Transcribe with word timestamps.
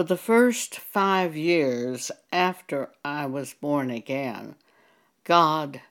For 0.00 0.04
the 0.04 0.16
first 0.16 0.76
five 0.76 1.36
years 1.36 2.10
after 2.32 2.88
I 3.04 3.26
was 3.26 3.52
born 3.52 3.90
again, 3.90 4.54
God 5.24 5.82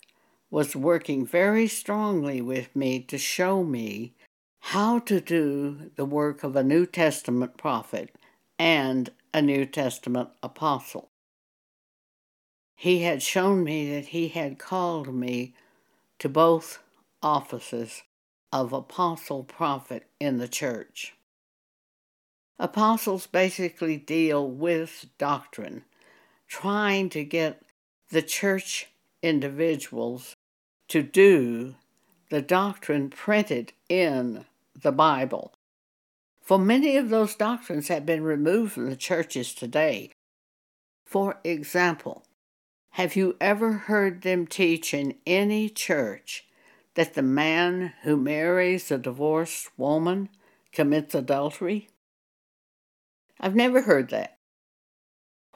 was 0.50 0.76
working 0.76 1.28
very 1.28 1.68
strongly 1.68 2.42
with 2.42 2.76
me 2.76 3.02
to 3.02 3.20
show 3.20 3.64
me 3.64 4.16
how 4.62 4.98
to 4.98 5.22
do 5.22 5.92
the 5.96 6.06
work 6.06 6.44
of 6.44 6.56
a 6.56 6.64
New 6.64 6.88
Testament 6.88 7.56
prophet 7.56 8.16
and 8.58 9.12
a 9.32 9.44
New 9.44 9.68
Testament 9.68 10.30
apostle. 10.42 11.12
He 12.76 13.04
had 13.04 13.22
shown 13.22 13.64
me 13.64 13.94
that 13.94 14.08
he 14.08 14.30
had 14.30 14.58
called 14.58 15.14
me 15.14 15.54
to 16.18 16.28
both 16.28 16.80
offices 17.22 18.02
of 18.52 18.74
apostle 18.74 19.44
prophet 19.44 20.08
in 20.20 20.40
the 20.40 20.48
church. 20.48 21.14
Apostles 22.60 23.26
basically 23.26 23.96
deal 23.96 24.50
with 24.50 25.06
doctrine, 25.18 25.86
trying 26.48 27.10
to 27.10 27.24
get 27.24 27.62
the 28.12 28.22
church 28.22 28.88
individuals 29.24 30.36
to 30.90 31.02
do 31.02 31.76
the 32.30 32.42
doctrine 32.42 33.10
printed 33.10 33.72
in 33.88 34.46
the 34.80 34.92
Bible. 34.92 35.54
For 36.42 36.60
many 36.60 36.98
of 36.98 37.10
those 37.10 37.36
doctrines 37.36 37.88
have 37.88 38.06
been 38.06 38.24
removed 38.24 38.74
from 38.74 38.90
the 38.90 38.96
churches 38.96 39.54
today. 39.54 40.12
For 41.06 41.40
example, 41.44 42.24
have 42.92 43.16
you 43.16 43.38
ever 43.40 43.72
heard 43.72 44.22
them 44.22 44.46
teach 44.46 44.94
in 44.94 45.16
any 45.26 45.70
church 45.70 46.46
that 46.96 47.14
the 47.14 47.22
man 47.22 47.94
who 48.04 48.18
marries 48.18 48.92
a 48.92 48.98
divorced 48.98 49.70
woman 49.78 50.30
commits 50.74 51.16
adultery? 51.16 51.88
I've 53.40 53.56
never 53.56 53.82
heard 53.82 54.10
that. 54.10 54.38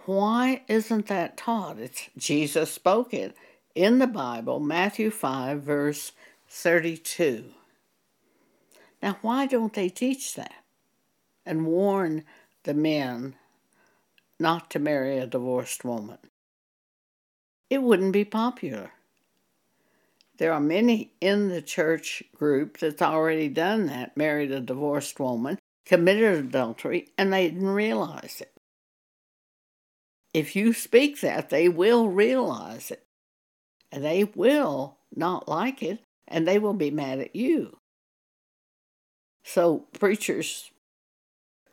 Why 0.06 0.64
isn't 0.68 1.08
that 1.08 1.38
taught? 1.38 1.80
It's 1.80 2.10
Jesus 2.18 2.72
spoke 2.72 3.14
it 3.14 3.36
in 3.76 4.00
the 4.00 4.08
Bible, 4.08 4.60
Matthew 4.60 5.10
5, 5.10 5.62
verse 5.62 6.12
32. 6.50 7.46
Now, 9.02 9.18
why 9.22 9.48
don't 9.48 9.74
they 9.74 9.90
teach 9.90 10.36
that 10.36 10.64
and 11.46 11.66
warn 11.66 12.24
the 12.64 12.74
men 12.74 13.36
not 14.40 14.70
to 14.72 14.80
marry 14.80 15.18
a 15.18 15.28
divorced 15.28 15.84
woman? 15.84 16.20
It 17.70 17.82
wouldn't 17.82 18.14
be 18.14 18.26
popular. 18.26 18.92
There 20.38 20.54
are 20.54 20.60
many 20.60 21.14
in 21.22 21.50
the 21.50 21.62
church 21.62 22.24
group 22.36 22.78
that's 22.78 23.02
already 23.02 23.50
done 23.50 23.88
that, 23.88 24.18
married 24.18 24.52
a 24.52 24.60
divorced 24.60 25.20
woman, 25.20 25.60
committed 25.86 26.46
adultery, 26.46 27.10
and 27.18 27.32
they 27.32 27.50
didn't 27.50 27.68
realize 27.68 28.42
it. 28.42 28.52
If 30.34 30.56
you 30.56 30.74
speak 30.74 31.22
that, 31.22 31.50
they 31.50 31.70
will 31.70 32.08
realize 32.10 32.90
it. 32.90 33.06
And 33.92 34.04
they 34.04 34.24
will 34.24 34.98
not 35.16 35.48
like 35.48 35.84
it, 35.84 36.00
and 36.28 36.48
they 36.48 36.58
will 36.58 36.74
be 36.74 36.90
mad 36.90 37.20
at 37.20 37.36
you. 37.36 37.78
So, 39.44 39.86
preachers, 40.00 40.72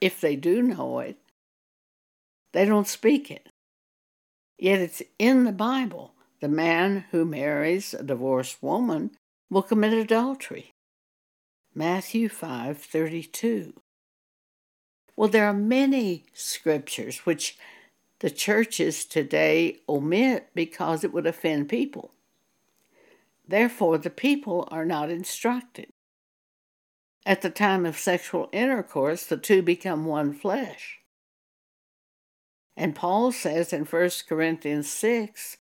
if 0.01 0.21
they 0.21 0.37
do 0.37 0.61
know 0.61 0.99
it, 0.99 1.17
they 2.53 2.65
don't 2.65 2.89
speak 2.89 3.31
it. 3.31 3.49
Yet 4.59 4.81
it's 4.81 5.03
in 5.19 5.45
the 5.45 5.53
Bible. 5.53 6.15
The 6.41 6.49
man 6.49 7.05
who 7.11 7.25
marries 7.25 7.95
a 7.95 8.03
divorced 8.03 8.63
woman 8.63 9.13
will 9.49 9.63
commit 9.63 9.93
adultery. 9.93 10.73
Matthew 11.75 12.29
5:32. 12.29 13.75
Well, 15.21 15.29
there 15.29 15.45
are 15.45 15.53
many 15.53 16.25
scriptures 16.33 17.27
which 17.27 17.59
the 18.21 18.31
churches 18.31 19.05
today 19.05 19.81
omit 19.87 20.49
because 20.55 21.05
it 21.05 21.13
would 21.13 21.27
offend 21.27 21.69
people. 21.69 22.13
Therefore, 23.47 23.99
the 23.99 24.09
people 24.09 24.67
are 24.71 24.87
not 24.87 25.11
instructed. 25.11 25.93
At 27.27 27.43
the 27.43 27.51
time 27.51 27.85
of 27.85 27.99
sexual 27.99 28.49
intercourse, 28.51 29.27
the 29.27 29.37
two 29.37 29.61
become 29.61 30.07
one 30.07 30.33
flesh. 30.33 31.01
And 32.75 32.95
Paul 32.95 33.31
says 33.31 33.75
in 33.75 33.85
1 33.85 34.11
Corinthians 34.27 34.91
6 34.91 35.59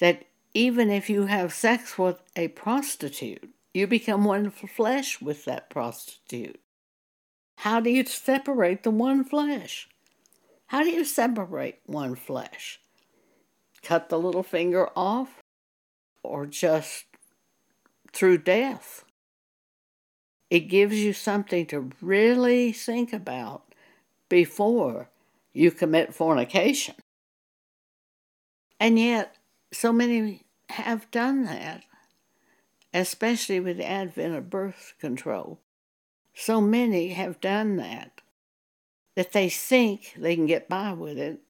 that 0.00 0.26
even 0.52 0.90
if 0.90 1.08
you 1.08 1.24
have 1.24 1.54
sex 1.54 1.96
with 1.96 2.20
a 2.36 2.48
prostitute, 2.48 3.48
you 3.72 3.86
become 3.86 4.22
one 4.22 4.50
flesh 4.50 5.22
with 5.22 5.46
that 5.46 5.70
prostitute. 5.70 6.60
How 7.56 7.80
do 7.80 7.90
you 7.90 8.04
separate 8.04 8.82
the 8.82 8.90
one 8.90 9.24
flesh? 9.24 9.88
How 10.66 10.82
do 10.82 10.90
you 10.90 11.04
separate 11.04 11.80
one 11.86 12.14
flesh? 12.14 12.80
Cut 13.82 14.08
the 14.08 14.18
little 14.18 14.42
finger 14.42 14.88
off 14.96 15.42
or 16.22 16.46
just 16.46 17.04
through 18.12 18.38
death? 18.38 19.04
It 20.50 20.68
gives 20.68 20.96
you 20.96 21.12
something 21.12 21.66
to 21.66 21.90
really 22.00 22.72
think 22.72 23.12
about 23.12 23.74
before 24.28 25.10
you 25.52 25.70
commit 25.70 26.14
fornication. 26.14 26.94
And 28.78 28.98
yet, 28.98 29.36
so 29.72 29.92
many 29.92 30.42
have 30.68 31.10
done 31.10 31.44
that, 31.44 31.84
especially 32.92 33.60
with 33.60 33.78
the 33.78 33.86
advent 33.86 34.34
of 34.34 34.50
birth 34.50 34.94
control. 35.00 35.60
So 36.34 36.60
many 36.60 37.10
have 37.10 37.40
done 37.40 37.76
that 37.76 38.20
that 39.14 39.32
they 39.32 39.48
think 39.48 40.14
they 40.16 40.34
can 40.34 40.46
get 40.46 40.68
by 40.68 40.92
with 40.92 41.18
it 41.18 41.40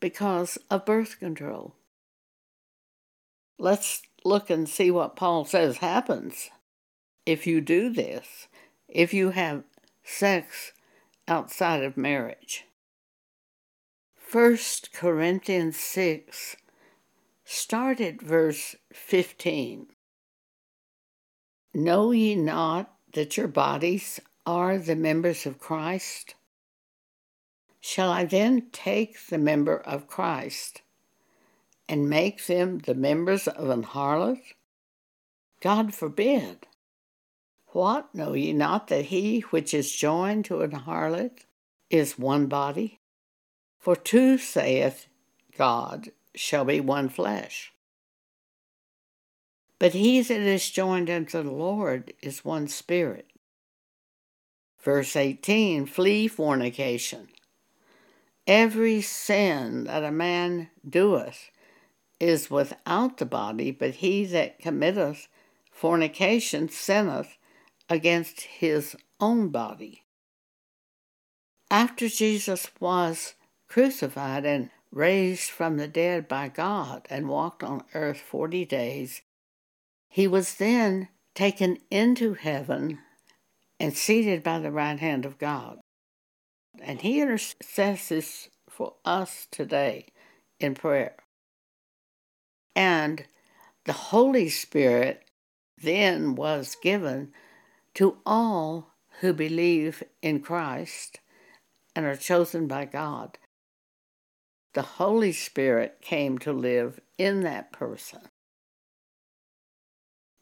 because 0.00 0.58
of 0.70 0.84
birth 0.84 1.18
control. 1.18 1.74
Let's 3.58 4.02
look 4.24 4.50
and 4.50 4.68
see 4.68 4.90
what 4.90 5.16
Paul 5.16 5.46
says 5.46 5.78
happens 5.78 6.50
if 7.24 7.46
you 7.46 7.60
do 7.60 7.90
this, 7.90 8.48
if 8.88 9.14
you 9.14 9.30
have 9.30 9.64
sex 10.04 10.72
outside 11.26 11.82
of 11.82 11.96
marriage. 11.96 12.64
1 14.30 14.58
Corinthians 14.92 15.76
6 15.76 16.56
start 17.44 18.00
at 18.00 18.20
verse 18.20 18.76
15. 18.92 19.86
Know 21.72 22.10
ye 22.10 22.34
not 22.34 22.95
that 23.16 23.38
your 23.38 23.48
bodies 23.48 24.20
are 24.44 24.76
the 24.76 24.94
members 24.94 25.46
of 25.46 25.58
Christ? 25.58 26.34
Shall 27.80 28.12
I 28.12 28.26
then 28.26 28.66
take 28.72 29.28
the 29.28 29.38
member 29.38 29.78
of 29.78 30.06
Christ 30.06 30.82
and 31.88 32.10
make 32.10 32.44
them 32.44 32.80
the 32.80 32.94
members 32.94 33.48
of 33.48 33.70
an 33.70 33.84
harlot? 33.84 34.42
God 35.62 35.94
forbid. 35.94 36.66
What, 37.68 38.14
know 38.14 38.34
ye 38.34 38.52
not 38.52 38.88
that 38.88 39.06
he 39.06 39.40
which 39.50 39.72
is 39.72 39.90
joined 39.90 40.44
to 40.46 40.60
an 40.60 40.72
harlot 40.72 41.46
is 41.88 42.18
one 42.18 42.48
body? 42.48 43.00
For 43.78 43.96
two, 43.96 44.36
saith 44.36 45.06
God, 45.56 46.10
shall 46.34 46.66
be 46.66 46.80
one 46.80 47.08
flesh. 47.08 47.72
But 49.78 49.92
he 49.92 50.22
that 50.22 50.40
is 50.40 50.70
joined 50.70 51.10
unto 51.10 51.42
the 51.42 51.50
Lord 51.50 52.12
is 52.22 52.44
one 52.44 52.68
spirit. 52.68 53.26
Verse 54.82 55.16
18 55.16 55.86
Flee 55.86 56.28
fornication. 56.28 57.28
Every 58.46 59.02
sin 59.02 59.84
that 59.84 60.04
a 60.04 60.12
man 60.12 60.70
doeth 60.88 61.50
is 62.20 62.50
without 62.50 63.18
the 63.18 63.26
body, 63.26 63.70
but 63.70 63.96
he 63.96 64.24
that 64.26 64.60
committeth 64.60 65.28
fornication 65.70 66.68
sinneth 66.68 67.36
against 67.90 68.42
his 68.42 68.96
own 69.20 69.48
body. 69.48 70.04
After 71.70 72.08
Jesus 72.08 72.70
was 72.80 73.34
crucified 73.68 74.46
and 74.46 74.70
raised 74.92 75.50
from 75.50 75.76
the 75.76 75.88
dead 75.88 76.28
by 76.28 76.48
God 76.48 77.06
and 77.10 77.28
walked 77.28 77.62
on 77.62 77.84
earth 77.92 78.20
forty 78.20 78.64
days, 78.64 79.22
he 80.16 80.26
was 80.26 80.54
then 80.54 81.08
taken 81.34 81.76
into 81.90 82.32
heaven 82.32 82.98
and 83.78 83.94
seated 83.94 84.42
by 84.42 84.58
the 84.58 84.70
right 84.70 84.98
hand 84.98 85.26
of 85.26 85.36
God. 85.36 85.78
And 86.80 87.02
he 87.02 87.20
intercesses 87.20 88.48
for 88.66 88.94
us 89.04 89.46
today 89.50 90.06
in 90.58 90.72
prayer. 90.72 91.16
And 92.74 93.26
the 93.84 93.92
Holy 93.92 94.48
Spirit 94.48 95.22
then 95.82 96.34
was 96.34 96.78
given 96.82 97.32
to 97.96 98.16
all 98.24 98.94
who 99.20 99.34
believe 99.34 100.02
in 100.22 100.40
Christ 100.40 101.20
and 101.94 102.06
are 102.06 102.16
chosen 102.16 102.66
by 102.66 102.86
God. 102.86 103.36
The 104.72 104.96
Holy 104.96 105.32
Spirit 105.32 105.98
came 106.00 106.38
to 106.38 106.54
live 106.54 107.00
in 107.18 107.42
that 107.42 107.70
person. 107.70 108.20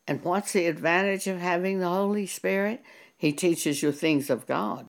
And 0.07 0.23
what's 0.23 0.53
the 0.53 0.67
advantage 0.67 1.27
of 1.27 1.39
having 1.39 1.79
the 1.79 1.89
Holy 1.89 2.27
Spirit? 2.27 2.83
He 3.17 3.33
teaches 3.33 3.83
you 3.83 3.93
things 3.93 4.29
of 4.29 4.47
God. 4.47 4.87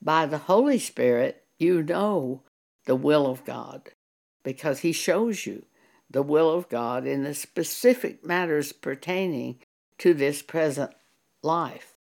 By 0.00 0.26
the 0.26 0.38
Holy 0.38 0.78
Spirit, 0.78 1.44
you 1.58 1.82
know 1.82 2.42
the 2.86 2.94
will 2.94 3.26
of 3.26 3.44
God 3.44 3.90
because 4.42 4.80
He 4.80 4.92
shows 4.92 5.46
you 5.46 5.64
the 6.10 6.22
will 6.22 6.50
of 6.50 6.68
God 6.68 7.06
in 7.06 7.24
the 7.24 7.34
specific 7.34 8.24
matters 8.24 8.72
pertaining 8.72 9.58
to 9.98 10.14
this 10.14 10.42
present 10.42 10.92
life. 11.42 11.96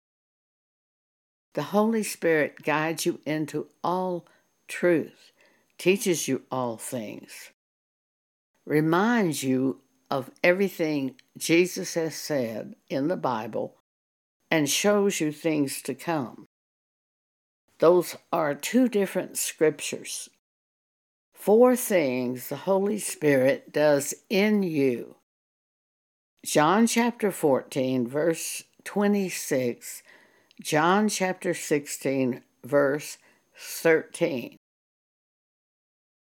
The 1.54 1.62
Holy 1.64 2.02
Spirit 2.02 2.62
guides 2.62 3.06
you 3.06 3.20
into 3.24 3.68
all 3.84 4.26
truth, 4.68 5.32
teaches 5.78 6.26
you 6.26 6.42
all 6.50 6.76
things, 6.76 7.50
reminds 8.66 9.42
you 9.42 9.80
of 10.12 10.30
everything 10.44 11.14
Jesus 11.38 11.94
has 11.94 12.14
said 12.14 12.76
in 12.90 13.08
the 13.08 13.16
Bible, 13.16 13.76
and 14.50 14.68
shows 14.68 15.20
you 15.20 15.32
things 15.32 15.80
to 15.80 15.94
come. 15.94 16.44
Those 17.78 18.14
are 18.30 18.54
two 18.54 18.90
different 18.90 19.38
scriptures. 19.38 20.28
Four 21.32 21.76
things 21.76 22.50
the 22.50 22.56
Holy 22.56 22.98
Spirit 22.98 23.72
does 23.72 24.12
in 24.28 24.62
you. 24.62 25.16
John 26.44 26.86
chapter 26.86 27.30
14, 27.30 28.06
verse 28.06 28.64
26, 28.84 30.02
John 30.60 31.08
chapter 31.08 31.54
16, 31.54 32.42
verse 32.62 33.16
13. 33.56 34.56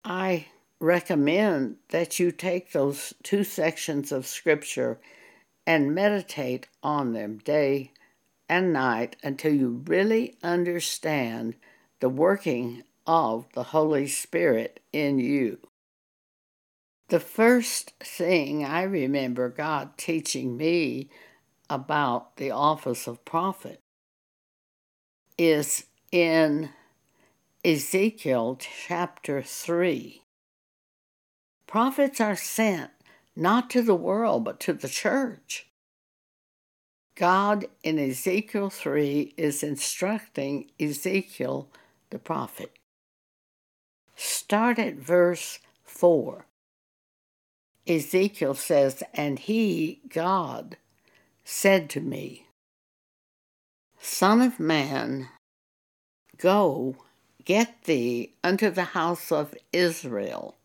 I 0.04 0.46
recommend 0.80 1.76
that 1.90 2.18
you 2.18 2.32
take 2.32 2.72
those 2.72 3.14
two 3.22 3.44
sections 3.44 4.10
of 4.10 4.26
Scripture 4.26 4.98
and 5.66 5.94
meditate 5.94 6.66
on 6.82 7.12
them 7.12 7.38
day 7.38 7.92
and 8.48 8.72
night 8.72 9.14
until 9.22 9.54
you 9.54 9.82
really 9.86 10.36
understand 10.42 11.54
the 12.00 12.08
working 12.08 12.82
of 13.06 13.46
the 13.54 13.64
Holy 13.64 14.06
Spirit 14.06 14.80
in 14.92 15.18
you. 15.18 15.58
The 17.08 17.20
first 17.20 17.92
thing 18.00 18.64
I 18.64 18.82
remember 18.82 19.48
God 19.48 19.98
teaching 19.98 20.56
me 20.56 21.10
about 21.68 22.36
the 22.36 22.50
office 22.50 23.06
of 23.06 23.24
prophet 23.24 23.80
is 25.36 25.84
in 26.10 26.70
Ezekiel 27.64 28.58
chapter 28.58 29.42
3. 29.42 30.22
Prophets 31.70 32.20
are 32.20 32.34
sent 32.34 32.90
not 33.36 33.70
to 33.70 33.80
the 33.80 33.94
world, 33.94 34.42
but 34.42 34.58
to 34.58 34.72
the 34.72 34.88
church. 34.88 35.68
God 37.14 37.66
in 37.84 37.96
Ezekiel 37.96 38.70
3 38.70 39.34
is 39.36 39.62
instructing 39.62 40.68
Ezekiel 40.80 41.68
the 42.10 42.18
prophet. 42.18 42.72
Start 44.16 44.80
at 44.80 44.96
verse 44.96 45.60
4. 45.84 46.44
Ezekiel 47.86 48.54
says, 48.54 49.04
And 49.14 49.38
he, 49.38 50.00
God, 50.08 50.76
said 51.44 51.88
to 51.90 52.00
me, 52.00 52.46
Son 54.00 54.42
of 54.42 54.58
man, 54.58 55.28
go, 56.36 56.96
get 57.44 57.84
thee 57.84 58.32
unto 58.42 58.70
the 58.70 58.86
house 58.86 59.30
of 59.30 59.54
Israel, 59.72 60.56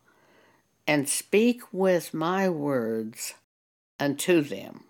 and 0.88 1.10
speak 1.10 1.62
with 1.72 2.14
my 2.14 2.50
words 2.50 3.34
unto 4.00 4.42
them. 4.42 4.84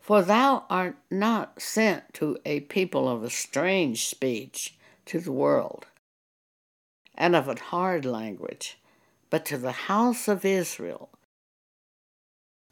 For 0.00 0.22
thou 0.22 0.64
art 0.70 0.96
not 1.10 1.60
sent 1.60 2.14
to 2.14 2.38
a 2.44 2.60
people 2.60 3.08
of 3.08 3.22
a 3.22 3.30
strange 3.30 4.06
speech 4.06 4.76
to 5.06 5.20
the 5.20 5.32
world, 5.32 5.86
and 7.14 7.36
of 7.36 7.48
a 7.48 7.60
hard 7.60 8.04
language, 8.04 8.78
but 9.30 9.44
to 9.46 9.58
the 9.58 9.72
house 9.72 10.28
of 10.28 10.44
Israel, 10.44 11.10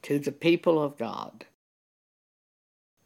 to 0.03 0.19
the 0.19 0.33
people 0.33 0.83
of 0.83 0.97
God. 0.97 1.45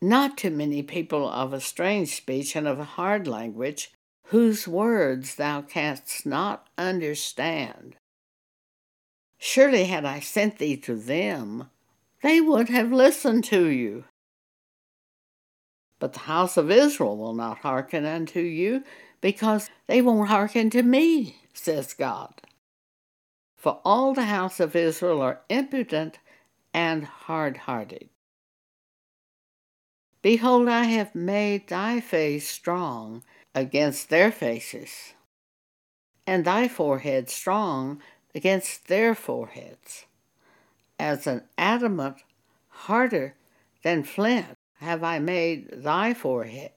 Not 0.00 0.38
to 0.38 0.50
many 0.50 0.82
people 0.82 1.28
of 1.28 1.52
a 1.52 1.60
strange 1.60 2.14
speech 2.14 2.54
and 2.56 2.66
of 2.68 2.78
a 2.78 2.84
hard 2.84 3.26
language, 3.26 3.92
whose 4.26 4.68
words 4.68 5.34
thou 5.34 5.60
canst 5.62 6.24
not 6.24 6.68
understand. 6.78 7.96
Surely, 9.42 9.84
had 9.84 10.04
I 10.04 10.20
sent 10.20 10.58
thee 10.58 10.76
to 10.76 10.94
them, 10.94 11.70
they 12.22 12.42
would 12.42 12.68
have 12.68 12.92
listened 12.92 13.42
to 13.44 13.66
you. 13.68 14.04
But 15.98 16.12
the 16.12 16.20
house 16.20 16.58
of 16.58 16.70
Israel 16.70 17.16
will 17.16 17.32
not 17.32 17.58
hearken 17.58 18.04
unto 18.04 18.40
you, 18.40 18.84
because 19.22 19.70
they 19.86 20.02
won't 20.02 20.28
hearken 20.28 20.68
to 20.70 20.82
me, 20.82 21.36
says 21.54 21.94
God. 21.94 22.34
For 23.56 23.80
all 23.82 24.12
the 24.12 24.26
house 24.26 24.60
of 24.60 24.76
Israel 24.76 25.22
are 25.22 25.40
impudent 25.48 26.18
and 26.74 27.04
hard 27.04 27.56
hearted. 27.56 28.10
Behold, 30.20 30.68
I 30.68 30.84
have 30.84 31.14
made 31.14 31.68
thy 31.68 32.00
face 32.00 32.46
strong 32.46 33.22
against 33.54 34.10
their 34.10 34.30
faces, 34.30 35.14
and 36.26 36.44
thy 36.44 36.68
forehead 36.68 37.30
strong 37.30 38.02
against 38.34 38.88
their 38.88 39.14
foreheads. 39.14 40.06
As 40.98 41.26
an 41.26 41.42
adamant 41.56 42.18
harder 42.68 43.34
than 43.82 44.04
flint 44.04 44.56
have 44.78 45.02
I 45.04 45.18
made 45.18 45.82
thy 45.82 46.14
forehead. 46.14 46.72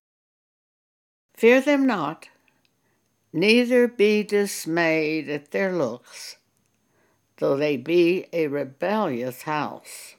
Fear 1.36 1.62
them 1.62 1.88
not, 1.88 2.30
neither 3.32 3.88
be 3.88 4.24
dismayed 4.24 5.30
at 5.30 5.52
their 5.52 5.72
looks, 5.72 6.38
though 7.38 7.58
they 7.58 7.78
be 7.78 8.28
a 8.32 8.48
rebellious 8.48 9.44
house. 9.44 10.16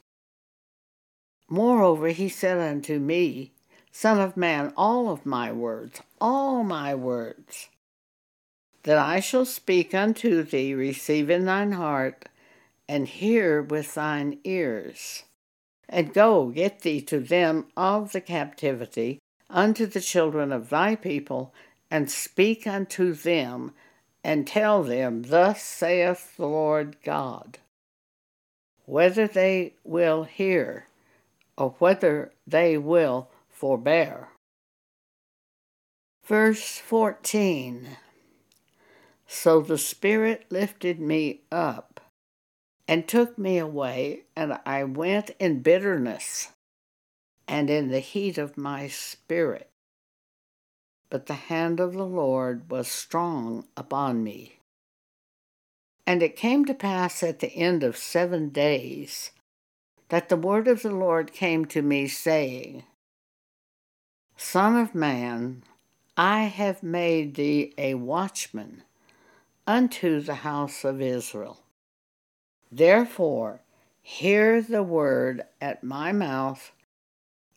Moreover, 1.47 2.09
he 2.09 2.27
said 2.27 2.57
unto 2.57 2.99
me, 2.99 3.53
Son 3.91 4.19
of 4.19 4.35
man, 4.35 4.73
all 4.75 5.09
of 5.09 5.25
my 5.25 5.51
words, 5.51 6.01
all 6.19 6.63
my 6.63 6.93
words, 6.93 7.69
that 8.85 8.99
I 8.99 9.19
shall 9.19 9.45
speak 9.45 9.95
unto 9.95 10.43
thee, 10.43 10.75
receive 10.75 11.31
in 11.31 11.45
thine 11.45 11.71
heart, 11.71 12.29
and 12.87 13.07
hear 13.07 13.61
with 13.61 13.95
thine 13.95 14.37
ears. 14.43 15.23
And 15.89 16.13
go, 16.13 16.49
get 16.49 16.81
thee 16.81 17.01
to 17.01 17.19
them 17.19 17.65
of 17.75 18.11
the 18.11 18.21
captivity, 18.21 19.17
unto 19.49 19.87
the 19.87 20.01
children 20.01 20.51
of 20.51 20.69
thy 20.69 20.95
people, 20.95 21.51
and 21.89 22.11
speak 22.11 22.67
unto 22.67 23.13
them, 23.13 23.73
and 24.23 24.45
tell 24.45 24.83
them, 24.83 25.23
Thus 25.23 25.63
saith 25.63 26.37
the 26.37 26.47
Lord 26.47 26.97
God. 27.03 27.57
Whether 28.85 29.27
they 29.27 29.73
will 29.83 30.25
hear, 30.25 30.85
or 31.57 31.71
whether 31.79 32.31
they 32.45 32.77
will 32.77 33.29
forbear. 33.49 34.29
Verse 36.23 36.77
14 36.77 37.97
So 39.37 39.59
the 39.59 39.77
Spirit 39.77 40.45
lifted 40.49 40.97
me 40.99 41.41
up 41.51 41.99
and 42.87 43.05
took 43.05 43.37
me 43.37 43.57
away, 43.57 44.23
and 44.33 44.57
I 44.65 44.85
went 44.85 45.31
in 45.39 45.61
bitterness 45.61 46.53
and 47.45 47.69
in 47.69 47.89
the 47.89 47.99
heat 47.99 48.37
of 48.37 48.57
my 48.57 48.87
spirit. 48.87 49.69
But 51.09 51.25
the 51.25 51.33
hand 51.33 51.81
of 51.81 51.93
the 51.93 52.05
Lord 52.05 52.71
was 52.71 52.87
strong 52.87 53.67
upon 53.75 54.23
me. 54.23 54.59
And 56.07 56.23
it 56.23 56.37
came 56.37 56.63
to 56.65 56.73
pass 56.73 57.21
at 57.21 57.39
the 57.39 57.53
end 57.53 57.83
of 57.83 57.97
seven 57.97 58.49
days 58.49 59.31
that 60.07 60.29
the 60.29 60.37
word 60.37 60.67
of 60.69 60.81
the 60.81 60.95
Lord 60.95 61.33
came 61.33 61.65
to 61.65 61.81
me, 61.81 62.07
saying, 62.07 62.83
Son 64.37 64.77
of 64.77 64.95
man, 64.95 65.63
I 66.15 66.43
have 66.43 66.81
made 66.81 67.35
thee 67.35 67.73
a 67.77 67.95
watchman 67.95 68.83
unto 69.67 70.19
the 70.19 70.35
house 70.35 70.83
of 70.83 71.01
Israel. 71.01 71.61
Therefore, 72.71 73.61
hear 74.01 74.61
the 74.61 74.83
word 74.83 75.43
at 75.59 75.83
my 75.83 76.11
mouth, 76.11 76.71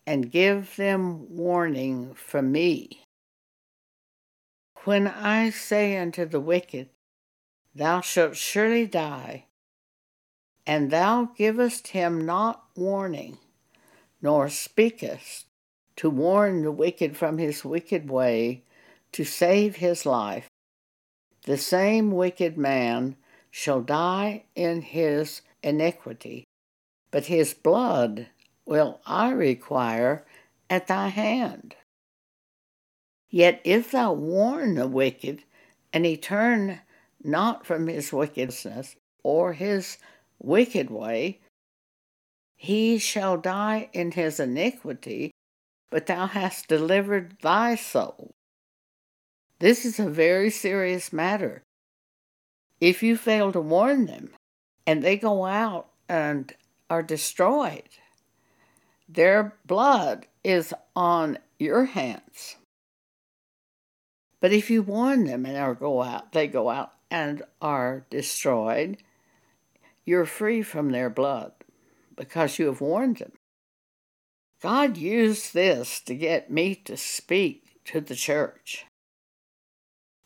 and 0.06 0.30
give 0.30 0.76
them 0.76 1.36
warning 1.36 2.14
from 2.14 2.50
me. 2.50 3.02
When 4.84 5.06
I 5.06 5.50
say 5.50 5.98
unto 5.98 6.24
the 6.24 6.40
wicked, 6.40 6.88
Thou 7.74 8.00
shalt 8.00 8.36
surely 8.36 8.86
die, 8.86 9.44
and 10.66 10.90
thou 10.90 11.26
givest 11.36 11.88
him 11.88 12.24
not 12.24 12.64
warning, 12.74 13.38
nor 14.22 14.48
speakest 14.48 15.44
to 15.96 16.08
warn 16.08 16.62
the 16.62 16.72
wicked 16.72 17.16
from 17.16 17.36
his 17.36 17.64
wicked 17.64 18.08
way, 18.08 18.62
to 19.12 19.24
save 19.24 19.76
his 19.76 20.06
life. 20.06 20.47
The 21.48 21.56
same 21.56 22.10
wicked 22.10 22.58
man 22.58 23.16
shall 23.50 23.80
die 23.80 24.44
in 24.54 24.82
his 24.82 25.40
iniquity, 25.62 26.44
but 27.10 27.24
his 27.24 27.54
blood 27.54 28.26
will 28.66 29.00
I 29.06 29.30
require 29.30 30.26
at 30.68 30.88
thy 30.88 31.08
hand. 31.08 31.74
Yet 33.30 33.62
if 33.64 33.92
thou 33.92 34.12
warn 34.12 34.74
the 34.74 34.86
wicked, 34.86 35.44
and 35.90 36.04
he 36.04 36.18
turn 36.18 36.80
not 37.24 37.64
from 37.64 37.86
his 37.86 38.12
wickedness 38.12 38.96
or 39.22 39.54
his 39.54 39.96
wicked 40.38 40.90
way, 40.90 41.40
he 42.56 42.98
shall 42.98 43.38
die 43.38 43.88
in 43.94 44.10
his 44.10 44.38
iniquity, 44.38 45.30
but 45.90 46.08
thou 46.08 46.26
hast 46.26 46.68
delivered 46.68 47.38
thy 47.40 47.74
soul. 47.74 48.32
This 49.60 49.84
is 49.84 49.98
a 49.98 50.08
very 50.08 50.50
serious 50.50 51.12
matter. 51.12 51.62
If 52.80 53.02
you 53.02 53.16
fail 53.16 53.50
to 53.52 53.60
warn 53.60 54.06
them 54.06 54.30
and 54.86 55.02
they 55.02 55.16
go 55.16 55.46
out 55.46 55.88
and 56.08 56.52
are 56.88 57.02
destroyed, 57.02 57.88
their 59.08 59.56
blood 59.66 60.26
is 60.44 60.72
on 60.94 61.38
your 61.58 61.86
hands. 61.86 62.56
But 64.40 64.52
if 64.52 64.70
you 64.70 64.82
warn 64.82 65.24
them 65.24 65.44
and 65.44 65.56
they 65.56 65.80
go 65.80 66.02
out, 66.02 66.32
they 66.32 66.46
go 66.46 66.70
out 66.70 66.92
and 67.10 67.42
are 67.60 68.04
destroyed, 68.10 68.98
you're 70.04 70.26
free 70.26 70.62
from 70.62 70.90
their 70.90 71.10
blood 71.10 71.52
because 72.16 72.58
you 72.58 72.66
have 72.66 72.80
warned 72.80 73.16
them. 73.16 73.32
God 74.62 74.96
used 74.96 75.54
this 75.54 76.00
to 76.00 76.14
get 76.14 76.50
me 76.50 76.74
to 76.76 76.96
speak 76.96 77.64
to 77.86 78.00
the 78.00 78.14
church. 78.14 78.86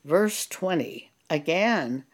Verse 0.04 0.46
20 0.46 1.10
Again, 1.30 2.04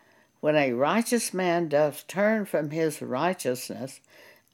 when 0.40 0.54
a 0.54 0.72
righteous 0.72 1.34
man 1.34 1.68
doth 1.68 2.06
turn 2.06 2.44
from 2.44 2.70
his 2.70 3.02
righteousness 3.02 4.00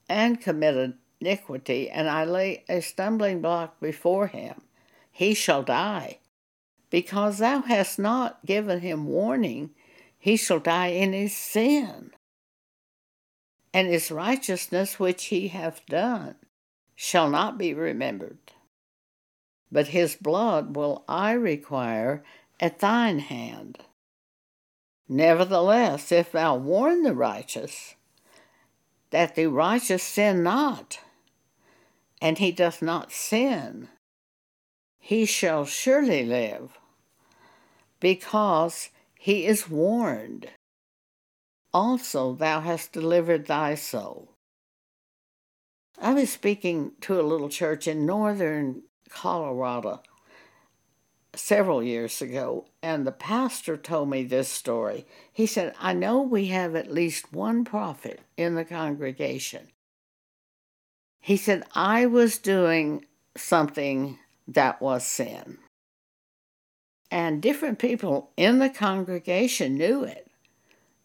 and 0.08 0.40
commit 0.40 0.94
iniquity, 1.20 1.90
and 1.90 2.08
I 2.08 2.24
lay 2.24 2.64
a 2.68 2.80
stumbling 2.80 3.42
block 3.42 3.80
before 3.80 4.28
him, 4.28 4.62
he 5.10 5.34
shall 5.34 5.62
die. 5.62 6.18
Because 6.90 7.38
thou 7.38 7.62
hast 7.62 7.98
not 7.98 8.44
given 8.46 8.80
him 8.80 9.06
warning, 9.06 9.70
he 10.18 10.36
shall 10.36 10.60
die 10.60 10.88
in 10.88 11.12
his 11.12 11.36
sin. 11.36 12.12
And 13.72 13.88
his 13.88 14.10
righteousness 14.10 14.98
which 14.98 15.26
he 15.26 15.48
hath 15.48 15.84
done 15.86 16.36
shall 16.94 17.28
not 17.28 17.58
be 17.58 17.74
remembered. 17.74 18.38
But 19.72 19.88
his 19.88 20.14
blood 20.14 20.76
will 20.76 21.04
I 21.08 21.32
require 21.32 22.22
at 22.61 22.78
thine 22.78 23.18
hand. 23.18 23.78
Nevertheless, 25.08 26.11
if 26.12 26.32
thou 26.32 26.56
warn 26.56 27.02
the 27.02 27.14
righteous, 27.14 27.94
that 29.11 29.34
the 29.34 29.46
righteous 29.46 30.02
sin 30.02 30.42
not, 30.42 31.00
and 32.20 32.38
he 32.38 32.50
doth 32.50 32.80
not 32.80 33.12
sin, 33.12 33.88
he 34.99 35.26
shall 35.26 35.66
surely 35.66 36.25
live, 36.25 36.78
because 38.00 38.88
he 39.18 39.44
is 39.46 39.68
warned. 39.68 40.49
Also, 41.73 42.34
thou 42.34 42.61
hast 42.61 42.92
delivered 42.92 43.46
thy 43.46 43.75
soul. 43.75 44.30
I 46.00 46.14
was 46.14 46.30
speaking 46.30 46.92
to 47.02 47.20
a 47.20 47.23
little 47.23 47.49
church 47.49 47.87
in 47.87 48.06
northern 48.06 48.82
Colorado 49.11 50.02
several 51.38 51.82
years 51.82 52.20
ago, 52.22 52.66
and 52.82 53.06
the 53.06 53.12
pastor 53.12 53.76
told 53.76 54.10
me 54.10 54.24
this 54.24 54.48
story. 54.48 55.06
He 55.32 55.46
said, 55.46 55.74
I 55.80 55.92
know 55.92 56.20
we 56.20 56.46
have 56.46 56.74
at 56.74 56.92
least 56.92 57.32
one 57.32 57.64
prophet 57.64 58.20
in 58.36 58.54
the 58.54 58.64
congregation. 58.64 59.68
He 61.20 61.36
said, 61.36 61.64
I 61.74 62.06
was 62.06 62.38
doing 62.38 63.06
something 63.36 64.18
that 64.46 64.80
was 64.80 65.04
sin. 65.04 65.58
And 67.10 67.40
different 67.40 67.78
people 67.78 68.30
in 68.36 68.58
the 68.58 68.70
congregation 68.70 69.76
knew 69.76 70.04
it. 70.04 70.30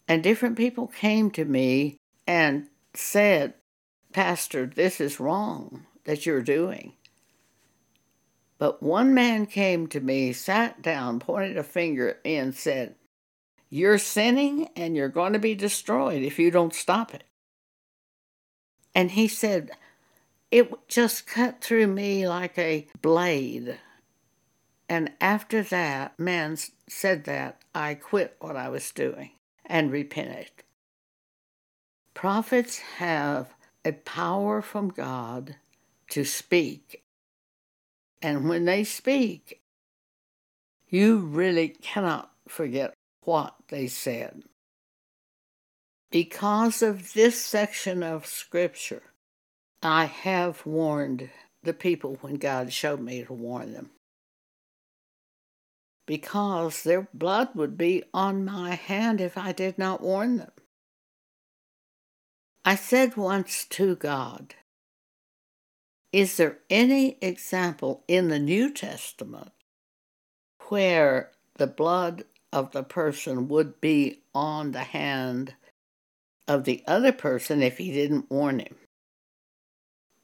And 0.08 0.22
different 0.22 0.56
people 0.56 0.88
came 0.88 1.30
to 1.32 1.44
me 1.44 1.96
and 2.26 2.66
said, 2.94 3.54
Pastor, 4.12 4.66
this 4.66 5.00
is 5.00 5.20
wrong 5.20 5.86
that 6.04 6.26
you're 6.26 6.42
doing. 6.42 6.94
But 8.60 8.82
one 8.82 9.14
man 9.14 9.46
came 9.46 9.86
to 9.86 10.00
me, 10.00 10.34
sat 10.34 10.82
down, 10.82 11.18
pointed 11.18 11.56
a 11.56 11.62
finger 11.62 12.10
at 12.10 12.24
me, 12.26 12.36
and 12.36 12.54
said, 12.54 12.94
You're 13.70 13.96
sinning 13.96 14.68
and 14.76 14.94
you're 14.94 15.08
going 15.08 15.32
to 15.32 15.38
be 15.38 15.54
destroyed 15.54 16.22
if 16.22 16.38
you 16.38 16.50
don't 16.50 16.74
stop 16.74 17.14
it. 17.14 17.24
And 18.94 19.12
he 19.12 19.28
said, 19.28 19.70
It 20.50 20.70
just 20.88 21.26
cut 21.26 21.62
through 21.62 21.86
me 21.86 22.28
like 22.28 22.58
a 22.58 22.86
blade. 23.00 23.78
And 24.90 25.12
after 25.22 25.62
that 25.62 26.18
man 26.18 26.58
said 26.86 27.24
that, 27.24 27.62
I 27.74 27.94
quit 27.94 28.36
what 28.40 28.56
I 28.56 28.68
was 28.68 28.90
doing 28.90 29.30
and 29.64 29.90
repented. 29.90 30.50
Prophets 32.12 32.78
have 32.98 33.54
a 33.86 33.92
power 33.92 34.60
from 34.60 34.90
God 34.90 35.56
to 36.10 36.24
speak 36.24 37.04
and 38.22 38.48
when 38.48 38.64
they 38.64 38.84
speak, 38.84 39.60
you 40.88 41.18
really 41.18 41.68
cannot 41.68 42.30
forget 42.48 42.94
what 43.22 43.54
they 43.68 43.86
said. 43.86 44.42
Because 46.10 46.82
of 46.82 47.12
this 47.12 47.40
section 47.40 48.02
of 48.02 48.26
Scripture, 48.26 49.02
I 49.82 50.06
have 50.06 50.66
warned 50.66 51.30
the 51.62 51.72
people 51.72 52.18
when 52.20 52.34
God 52.34 52.72
showed 52.72 53.00
me 53.00 53.24
to 53.24 53.32
warn 53.32 53.72
them. 53.72 53.90
Because 56.06 56.82
their 56.82 57.08
blood 57.14 57.50
would 57.54 57.78
be 57.78 58.02
on 58.12 58.44
my 58.44 58.74
hand 58.74 59.20
if 59.20 59.38
I 59.38 59.52
did 59.52 59.78
not 59.78 60.00
warn 60.00 60.38
them. 60.38 60.50
I 62.64 62.74
said 62.74 63.16
once 63.16 63.64
to 63.70 63.94
God, 63.94 64.54
is 66.12 66.36
there 66.36 66.58
any 66.68 67.18
example 67.20 68.02
in 68.08 68.28
the 68.28 68.38
New 68.38 68.72
Testament 68.72 69.52
where 70.68 71.30
the 71.56 71.66
blood 71.66 72.24
of 72.52 72.72
the 72.72 72.82
person 72.82 73.48
would 73.48 73.80
be 73.80 74.22
on 74.34 74.72
the 74.72 74.80
hand 74.80 75.54
of 76.48 76.64
the 76.64 76.82
other 76.86 77.12
person 77.12 77.62
if 77.62 77.78
he 77.78 77.92
didn't 77.92 78.30
warn 78.30 78.58
him? 78.58 78.76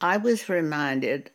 I 0.00 0.16
was 0.16 0.48
reminded 0.48 1.30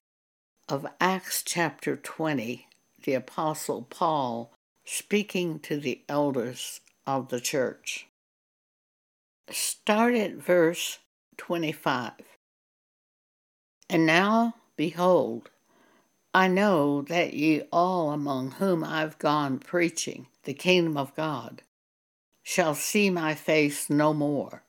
of 0.68 0.86
Acts 1.00 1.44
chapter 1.44 1.96
20, 1.96 2.68
the 3.04 3.14
Apostle 3.14 3.84
Paul 3.84 4.54
speaking 4.86 5.60
to 5.60 5.80
the 5.80 6.04
elders 6.10 6.82
of 7.08 7.30
the 7.30 7.40
church. 7.40 8.08
Start 9.50 10.14
at 10.16 10.36
verse 10.36 11.00
25. 11.38 12.12
And 13.92 14.06
now, 14.06 14.56
behold, 14.78 15.50
I 16.34 16.48
know 16.48 17.02
that 17.02 17.34
ye 17.34 17.64
all 17.74 18.12
among 18.12 18.52
whom 18.52 18.86
I've 18.86 19.20
gone 19.20 19.60
preaching 19.60 20.28
the 20.44 20.54
kingdom 20.54 20.96
of 20.96 21.14
God 21.14 21.62
shall 22.42 22.74
see 22.74 23.10
my 23.10 23.36
face 23.36 23.90
no 23.90 24.14
more. 24.14 24.64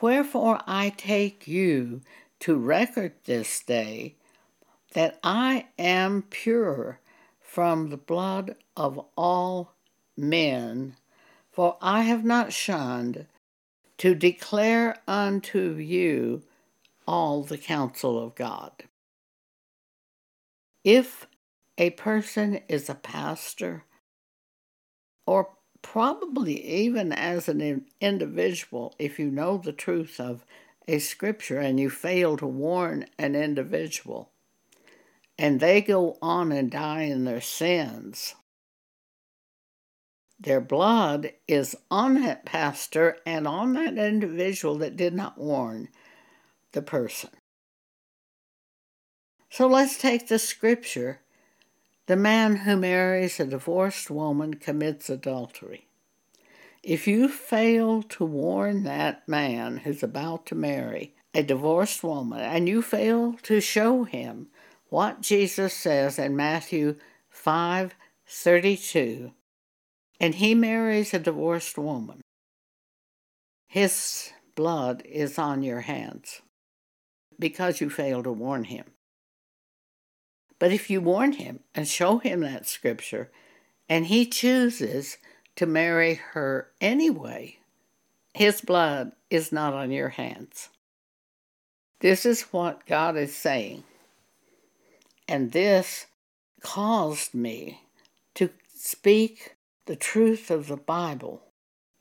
Wherefore 0.00 0.58
I 0.66 0.90
take 0.96 1.46
you 1.46 2.00
to 2.40 2.58
record 2.58 3.12
this 3.24 3.60
day 3.60 4.16
that 4.94 5.20
I 5.22 5.68
am 5.78 6.22
pure 6.28 6.98
from 7.40 7.90
the 7.90 7.96
blood 7.96 8.56
of 8.76 8.98
all 9.16 9.74
men, 10.16 10.96
for 11.52 11.76
I 11.80 12.02
have 12.02 12.24
not 12.24 12.52
shunned 12.52 13.26
to 13.98 14.16
declare 14.16 14.96
unto 15.06 15.76
you 15.76 16.42
all 17.06 17.42
the 17.42 17.58
counsel 17.58 18.22
of 18.22 18.34
God. 18.34 18.84
If 20.84 21.26
a 21.78 21.90
person 21.90 22.60
is 22.68 22.88
a 22.88 22.94
pastor, 22.94 23.84
or 25.26 25.50
probably 25.82 26.64
even 26.64 27.12
as 27.12 27.48
an 27.48 27.86
individual, 28.00 28.94
if 28.98 29.18
you 29.18 29.30
know 29.30 29.58
the 29.58 29.72
truth 29.72 30.18
of 30.20 30.44
a 30.88 30.98
scripture 30.98 31.58
and 31.58 31.78
you 31.80 31.90
fail 31.90 32.36
to 32.36 32.46
warn 32.46 33.06
an 33.18 33.34
individual, 33.34 34.30
and 35.38 35.60
they 35.60 35.82
go 35.82 36.16
on 36.22 36.52
and 36.52 36.70
die 36.70 37.02
in 37.02 37.24
their 37.24 37.40
sins, 37.40 38.34
their 40.38 40.60
blood 40.60 41.32
is 41.48 41.74
on 41.90 42.14
that 42.22 42.44
pastor 42.44 43.18
and 43.26 43.48
on 43.48 43.72
that 43.72 43.96
individual 43.96 44.76
that 44.78 44.96
did 44.96 45.14
not 45.14 45.38
warn 45.38 45.88
the 46.76 46.82
person. 46.82 47.30
So 49.50 49.66
let's 49.66 49.98
take 49.98 50.28
the 50.28 50.38
scripture 50.38 51.20
the 52.06 52.16
man 52.16 52.56
who 52.56 52.76
marries 52.76 53.40
a 53.40 53.46
divorced 53.46 54.10
woman 54.10 54.54
commits 54.54 55.10
adultery. 55.10 55.88
If 56.84 57.08
you 57.08 57.28
fail 57.28 58.02
to 58.02 58.24
warn 58.24 58.84
that 58.84 59.26
man 59.26 59.78
who's 59.78 60.04
about 60.04 60.46
to 60.46 60.54
marry 60.54 61.14
a 61.34 61.42
divorced 61.42 62.04
woman 62.04 62.40
and 62.40 62.68
you 62.68 62.82
fail 62.82 63.32
to 63.44 63.60
show 63.60 64.04
him 64.04 64.48
what 64.90 65.22
Jesus 65.22 65.74
says 65.74 66.18
in 66.18 66.36
Matthew 66.36 66.96
5:32 67.30 69.32
and 70.20 70.34
he 70.34 70.54
marries 70.54 71.14
a 71.14 71.18
divorced 71.18 71.78
woman. 71.78 72.20
His 73.66 74.32
blood 74.54 75.02
is 75.06 75.38
on 75.38 75.62
your 75.62 75.80
hands 75.80 76.42
because 77.38 77.80
you 77.80 77.90
failed 77.90 78.24
to 78.24 78.32
warn 78.32 78.64
him. 78.64 78.84
But 80.58 80.72
if 80.72 80.88
you 80.88 81.00
warn 81.00 81.32
him 81.32 81.60
and 81.74 81.86
show 81.86 82.18
him 82.18 82.40
that 82.40 82.66
scripture, 82.66 83.30
and 83.88 84.06
he 84.06 84.26
chooses 84.26 85.18
to 85.56 85.66
marry 85.66 86.14
her 86.32 86.70
anyway, 86.80 87.58
his 88.34 88.60
blood 88.60 89.12
is 89.30 89.52
not 89.52 89.74
on 89.74 89.90
your 89.90 90.10
hands. 90.10 90.70
This 92.00 92.26
is 92.26 92.42
what 92.52 92.86
God 92.86 93.16
is 93.16 93.34
saying. 93.34 93.84
And 95.28 95.52
this 95.52 96.06
caused 96.60 97.34
me 97.34 97.80
to 98.34 98.50
speak 98.74 99.56
the 99.86 99.96
truth 99.96 100.50
of 100.50 100.68
the 100.68 100.76
Bible 100.76 101.42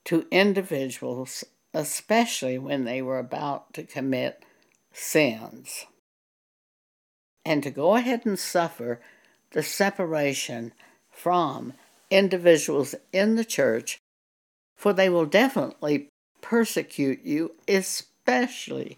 to 0.06 0.28
individuals, 0.32 1.44
especially 1.74 2.58
when 2.58 2.84
they 2.84 3.02
were 3.02 3.20
about 3.20 3.74
to 3.74 3.84
commit 3.84 4.44
sins 4.96 5.86
and 7.46 7.62
to 7.62 7.70
go 7.70 7.96
ahead 7.96 8.26
and 8.26 8.40
suffer 8.40 9.00
the 9.52 9.62
separation 9.62 10.74
from 11.12 11.74
individuals 12.10 12.96
in 13.14 13.36
the 13.36 13.46
church, 13.46 14.00
for 14.76 14.94
they 14.94 15.10
will 15.10 15.26
definitely 15.26 16.10
persecute 16.42 17.24
you, 17.24 17.52
especially 17.68 18.98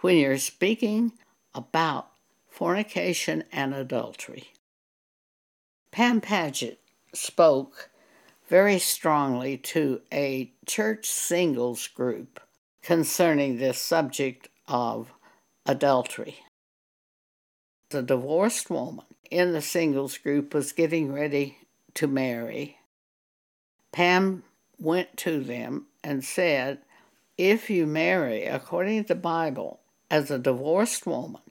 when 0.00 0.16
you're 0.16 0.38
speaking 0.38 1.12
about 1.54 2.10
fornication 2.48 3.42
and 3.52 3.74
adultery. 3.74 4.48
Pam 5.90 6.20
Paget 6.20 6.78
spoke 7.12 7.90
very 8.48 8.78
strongly 8.78 9.56
to 9.58 10.00
a 10.12 10.52
church 10.66 11.08
singles 11.08 11.86
group 11.88 12.40
concerning 12.82 13.58
this 13.58 13.78
subject 13.78 14.48
of 14.66 15.12
adultery. 15.68 16.38
The 17.90 18.02
divorced 18.02 18.70
woman 18.70 19.04
in 19.30 19.52
the 19.52 19.60
singles 19.60 20.16
group 20.16 20.54
was 20.54 20.72
getting 20.72 21.12
ready 21.12 21.58
to 21.94 22.06
marry. 22.06 22.78
Pam 23.92 24.44
went 24.78 25.16
to 25.18 25.44
them 25.44 25.86
and 26.02 26.24
said, 26.24 26.78
If 27.36 27.68
you 27.68 27.86
marry 27.86 28.46
according 28.46 29.04
to 29.04 29.08
the 29.08 29.14
Bible 29.14 29.80
as 30.10 30.30
a 30.30 30.38
divorced 30.38 31.06
woman, 31.06 31.42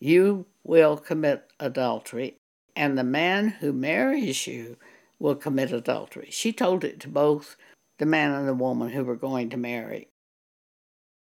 you 0.00 0.46
will 0.64 0.96
commit 0.96 1.50
adultery, 1.60 2.38
and 2.74 2.96
the 2.96 3.04
man 3.04 3.48
who 3.60 3.72
marries 3.72 4.46
you 4.46 4.76
will 5.18 5.34
commit 5.34 5.72
adultery. 5.72 6.28
She 6.30 6.52
told 6.52 6.84
it 6.84 7.00
to 7.00 7.08
both 7.08 7.56
the 7.98 8.06
man 8.06 8.32
and 8.32 8.48
the 8.48 8.54
woman 8.54 8.90
who 8.90 9.04
were 9.04 9.16
going 9.16 9.50
to 9.50 9.56
marry. 9.56 10.08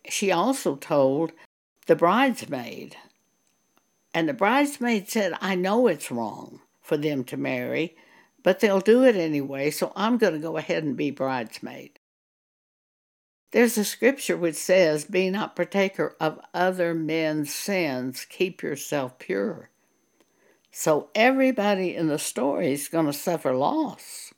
She 0.08 0.30
also 0.30 0.76
told 0.76 1.32
the 1.86 1.96
bridesmaid 1.96 2.96
and 4.14 4.28
the 4.28 4.34
bridesmaid 4.34 5.08
said, 5.08 5.34
I 5.40 5.54
know 5.54 5.86
it's 5.86 6.10
wrong 6.10 6.60
for 6.80 6.96
them 6.96 7.24
to 7.24 7.36
marry, 7.36 7.96
but 8.42 8.60
they'll 8.60 8.80
do 8.80 9.04
it 9.04 9.16
anyway, 9.16 9.70
so 9.70 9.92
I'm 9.96 10.18
going 10.18 10.34
to 10.34 10.38
go 10.38 10.56
ahead 10.56 10.84
and 10.84 10.96
be 10.96 11.10
bridesmaid. 11.10 11.98
There's 13.52 13.78
a 13.78 13.84
scripture 13.84 14.36
which 14.36 14.56
says, 14.56 15.04
Be 15.04 15.30
not 15.30 15.56
partaker 15.56 16.16
of 16.20 16.40
other 16.52 16.94
men's 16.94 17.54
sins, 17.54 18.26
keep 18.28 18.62
yourself 18.62 19.18
pure. 19.18 19.70
So 20.70 21.10
everybody 21.14 21.94
in 21.94 22.08
the 22.08 22.18
story 22.18 22.72
is 22.72 22.88
going 22.88 23.06
to 23.06 23.12
suffer 23.12 23.54
loss. 23.54 24.32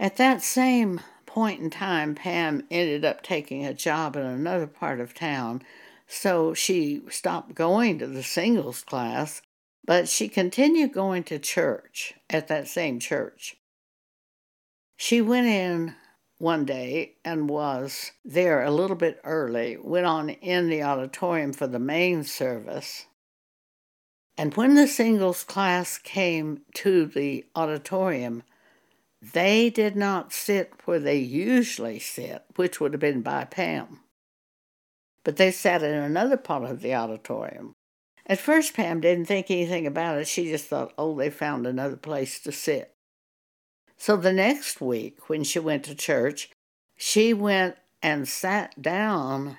At 0.00 0.16
that 0.16 0.42
same 0.42 1.00
point 1.32 1.60
in 1.60 1.70
time, 1.70 2.14
Pam 2.14 2.66
ended 2.70 3.04
up 3.04 3.22
taking 3.22 3.64
a 3.64 3.72
job 3.72 4.16
in 4.16 4.22
another 4.22 4.66
part 4.66 5.00
of 5.00 5.14
town 5.14 5.62
so 6.14 6.52
she 6.52 7.00
stopped 7.08 7.54
going 7.54 7.98
to 7.98 8.06
the 8.06 8.22
singles 8.22 8.82
class, 8.82 9.40
but 9.86 10.10
she 10.10 10.28
continued 10.28 10.92
going 10.92 11.24
to 11.24 11.38
church 11.38 12.12
at 12.28 12.48
that 12.48 12.68
same 12.68 13.00
church. 13.00 13.56
She 14.98 15.22
went 15.22 15.46
in 15.46 15.94
one 16.36 16.66
day 16.66 17.14
and 17.24 17.48
was 17.48 18.12
there 18.24 18.62
a 18.62 18.70
little 18.70 18.94
bit 18.94 19.20
early, 19.24 19.78
went 19.78 20.04
on 20.04 20.28
in 20.28 20.68
the 20.68 20.82
auditorium 20.82 21.54
for 21.54 21.66
the 21.66 21.78
main 21.78 22.24
service. 22.24 23.06
And 24.36 24.54
when 24.54 24.74
the 24.74 24.86
singles 24.86 25.44
class 25.44 25.96
came 25.96 26.60
to 26.74 27.06
the 27.06 27.46
auditorium, 27.56 28.42
they 29.22 29.70
did 29.70 29.96
not 29.96 30.32
sit 30.32 30.72
where 30.84 30.98
they 30.98 31.18
usually 31.18 31.98
sit, 31.98 32.44
which 32.56 32.80
would 32.80 32.92
have 32.92 33.00
been 33.00 33.22
by 33.22 33.44
Pam 33.44 34.00
but 35.24 35.36
they 35.36 35.50
sat 35.50 35.82
in 35.82 35.94
another 35.94 36.36
part 36.36 36.64
of 36.64 36.80
the 36.80 36.94
auditorium. 36.94 37.74
At 38.26 38.38
first, 38.38 38.74
Pam 38.74 39.00
didn't 39.00 39.26
think 39.26 39.50
anything 39.50 39.86
about 39.86 40.18
it. 40.18 40.28
She 40.28 40.46
just 40.46 40.66
thought, 40.66 40.92
oh, 40.96 41.16
they 41.16 41.30
found 41.30 41.66
another 41.66 41.96
place 41.96 42.38
to 42.40 42.52
sit. 42.52 42.94
So 43.96 44.16
the 44.16 44.32
next 44.32 44.80
week, 44.80 45.28
when 45.28 45.44
she 45.44 45.58
went 45.58 45.84
to 45.84 45.94
church, 45.94 46.50
she 46.96 47.34
went 47.34 47.76
and 48.02 48.28
sat 48.28 48.80
down 48.80 49.56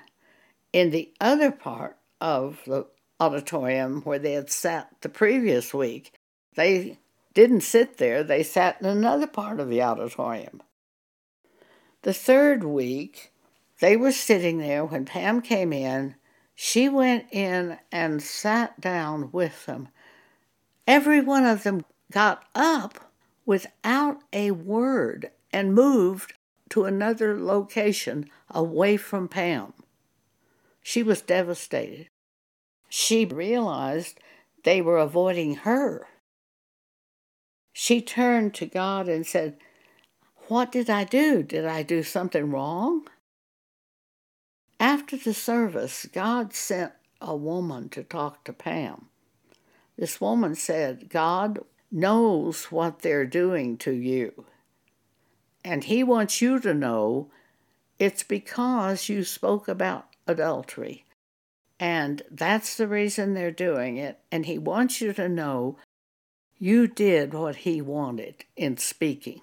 in 0.72 0.90
the 0.90 1.12
other 1.20 1.50
part 1.50 1.96
of 2.20 2.60
the 2.66 2.86
auditorium 3.20 4.02
where 4.02 4.18
they 4.18 4.32
had 4.32 4.50
sat 4.50 4.88
the 5.00 5.08
previous 5.08 5.72
week. 5.72 6.12
They 6.56 6.98
didn't 7.34 7.62
sit 7.62 7.98
there, 7.98 8.22
they 8.22 8.42
sat 8.42 8.80
in 8.80 8.86
another 8.86 9.26
part 9.26 9.60
of 9.60 9.68
the 9.68 9.82
auditorium. 9.82 10.62
The 12.02 12.14
third 12.14 12.64
week, 12.64 13.32
they 13.80 13.96
were 13.96 14.12
sitting 14.12 14.58
there 14.58 14.84
when 14.84 15.04
Pam 15.04 15.40
came 15.40 15.72
in. 15.72 16.14
She 16.54 16.88
went 16.88 17.26
in 17.32 17.78
and 17.90 18.22
sat 18.22 18.80
down 18.80 19.30
with 19.32 19.66
them. 19.66 19.88
Every 20.86 21.20
one 21.20 21.44
of 21.44 21.64
them 21.64 21.84
got 22.12 22.44
up 22.54 23.12
without 23.44 24.18
a 24.32 24.52
word 24.52 25.30
and 25.52 25.74
moved 25.74 26.34
to 26.70 26.84
another 26.84 27.40
location 27.40 28.28
away 28.50 28.96
from 28.96 29.28
Pam. 29.28 29.72
She 30.82 31.02
was 31.02 31.22
devastated. 31.22 32.08
She 32.88 33.24
realized 33.24 34.20
they 34.62 34.80
were 34.80 34.98
avoiding 34.98 35.56
her. 35.56 36.06
She 37.76 38.00
turned 38.00 38.54
to 38.54 38.66
God 38.66 39.08
and 39.08 39.26
said, 39.26 39.56
What 40.46 40.70
did 40.70 40.88
I 40.88 41.02
do? 41.02 41.42
Did 41.42 41.66
I 41.66 41.82
do 41.82 42.04
something 42.04 42.50
wrong? 42.50 43.08
After 44.78 45.16
the 45.16 45.34
service, 45.34 46.06
God 46.12 46.54
sent 46.54 46.92
a 47.20 47.34
woman 47.34 47.88
to 47.90 48.04
talk 48.04 48.44
to 48.44 48.52
Pam. 48.52 49.06
This 49.98 50.20
woman 50.20 50.54
said, 50.54 51.10
God 51.10 51.58
knows 51.90 52.66
what 52.66 53.00
they're 53.00 53.26
doing 53.26 53.76
to 53.78 53.90
you. 53.90 54.46
And 55.64 55.82
He 55.84 56.04
wants 56.04 56.40
you 56.40 56.60
to 56.60 56.74
know 56.74 57.30
it's 57.98 58.22
because 58.22 59.08
you 59.08 59.24
spoke 59.24 59.66
about 59.66 60.06
adultery. 60.28 61.04
And 61.80 62.22
that's 62.30 62.76
the 62.76 62.86
reason 62.86 63.34
they're 63.34 63.50
doing 63.50 63.96
it. 63.96 64.20
And 64.30 64.46
He 64.46 64.58
wants 64.58 65.00
you 65.00 65.12
to 65.14 65.28
know 65.28 65.76
you 66.64 66.86
did 66.86 67.34
what 67.34 67.56
He 67.56 67.82
wanted 67.82 68.36
in 68.56 68.78
speaking. 68.78 69.42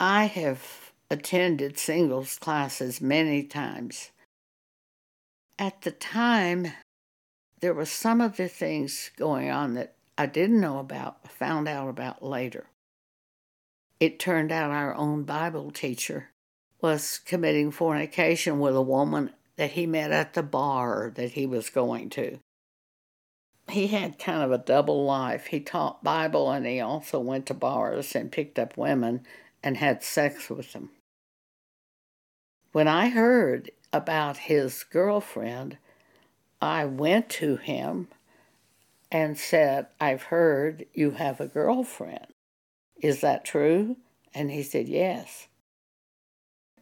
I 0.00 0.24
have 0.24 0.90
attended 1.08 1.78
singles 1.78 2.36
classes 2.36 3.00
many 3.00 3.44
times. 3.44 4.10
At 5.56 5.82
the 5.82 5.92
time, 5.92 6.72
there 7.60 7.72
were 7.72 7.86
some 7.86 8.20
of 8.20 8.36
the 8.36 8.48
things 8.48 9.12
going 9.16 9.50
on 9.50 9.74
that 9.74 9.94
I 10.18 10.26
didn't 10.26 10.60
know 10.60 10.80
about, 10.80 11.30
found 11.30 11.68
out 11.68 11.88
about 11.88 12.24
later. 12.24 12.66
It 14.00 14.18
turned 14.18 14.50
out 14.50 14.72
our 14.72 14.96
own 14.96 15.22
Bible 15.22 15.70
teacher 15.70 16.30
was 16.80 17.20
committing 17.24 17.70
fornication 17.70 18.58
with 18.58 18.74
a 18.74 18.82
woman 18.82 19.30
that 19.54 19.70
he 19.70 19.86
met 19.86 20.10
at 20.10 20.34
the 20.34 20.42
bar 20.42 21.12
that 21.14 21.34
he 21.34 21.46
was 21.46 21.70
going 21.70 22.10
to. 22.10 22.40
He 23.72 23.86
had 23.86 24.18
kind 24.18 24.42
of 24.42 24.52
a 24.52 24.62
double 24.62 25.04
life. 25.04 25.46
He 25.46 25.60
taught 25.60 26.04
Bible 26.04 26.50
and 26.50 26.66
he 26.66 26.80
also 26.80 27.18
went 27.18 27.46
to 27.46 27.54
bars 27.54 28.14
and 28.14 28.30
picked 28.30 28.58
up 28.58 28.76
women 28.76 29.26
and 29.62 29.78
had 29.78 30.02
sex 30.02 30.50
with 30.50 30.72
them. 30.74 30.90
When 32.72 32.86
I 32.86 33.08
heard 33.08 33.70
about 33.92 34.36
his 34.36 34.84
girlfriend, 34.84 35.78
I 36.60 36.84
went 36.84 37.30
to 37.30 37.56
him 37.56 38.08
and 39.10 39.38
said, 39.38 39.86
I've 40.00 40.24
heard 40.24 40.86
you 40.92 41.12
have 41.12 41.40
a 41.40 41.46
girlfriend. 41.46 42.26
Is 42.96 43.20
that 43.22 43.44
true? 43.44 43.96
And 44.34 44.50
he 44.50 44.62
said, 44.62 44.88
Yes. 44.88 45.48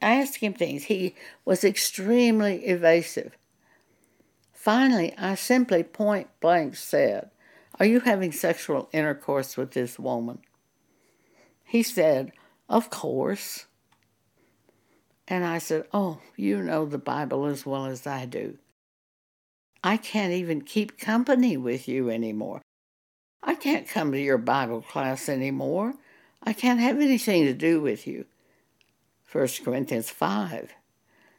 I 0.03 0.17
asked 0.17 0.37
him 0.37 0.55
things. 0.55 0.85
He 0.85 1.15
was 1.45 1.63
extremely 1.63 2.65
evasive. 2.67 3.37
Finally, 4.61 5.15
I 5.17 5.37
simply 5.37 5.83
point 5.83 6.29
blank 6.39 6.77
said, 6.77 7.31
Are 7.79 7.87
you 7.87 8.01
having 8.01 8.31
sexual 8.31 8.91
intercourse 8.93 9.57
with 9.57 9.71
this 9.71 9.99
woman? 9.99 10.41
He 11.65 11.83
said, 11.83 12.33
Of 12.69 12.91
course. 12.91 13.65
And 15.27 15.47
I 15.47 15.57
said, 15.57 15.87
Oh, 15.95 16.19
you 16.37 16.61
know 16.61 16.85
the 16.85 16.99
Bible 16.99 17.47
as 17.47 17.65
well 17.65 17.87
as 17.87 18.07
I 18.07 18.27
do. 18.27 18.59
I 19.83 19.97
can't 19.97 20.35
even 20.35 20.61
keep 20.61 20.99
company 20.99 21.57
with 21.57 21.89
you 21.89 22.11
anymore. 22.11 22.61
I 23.43 23.55
can't 23.55 23.89
come 23.89 24.13
to 24.13 24.21
your 24.21 24.37
Bible 24.37 24.83
class 24.83 25.31
anymore. 25.31 25.95
I 26.43 26.53
can't 26.53 26.81
have 26.81 27.01
anything 27.01 27.47
to 27.47 27.55
do 27.55 27.81
with 27.81 28.07
you. 28.07 28.27
1 29.33 29.49
Corinthians 29.65 30.11
5. 30.11 30.75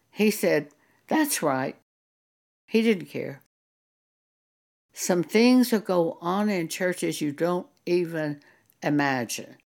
He 0.10 0.32
said, 0.32 0.70
That's 1.08 1.44
right. 1.44 1.76
He 2.72 2.82
didn't 2.82 3.08
care. 3.08 3.42
Some 4.94 5.24
things 5.24 5.74
will 5.74 5.82
go 5.82 6.18
on 6.22 6.50
in 6.50 6.70
churches 6.70 7.20
you 7.20 7.34
don't 7.34 7.68
even 7.86 8.40
imagine. 8.82 9.58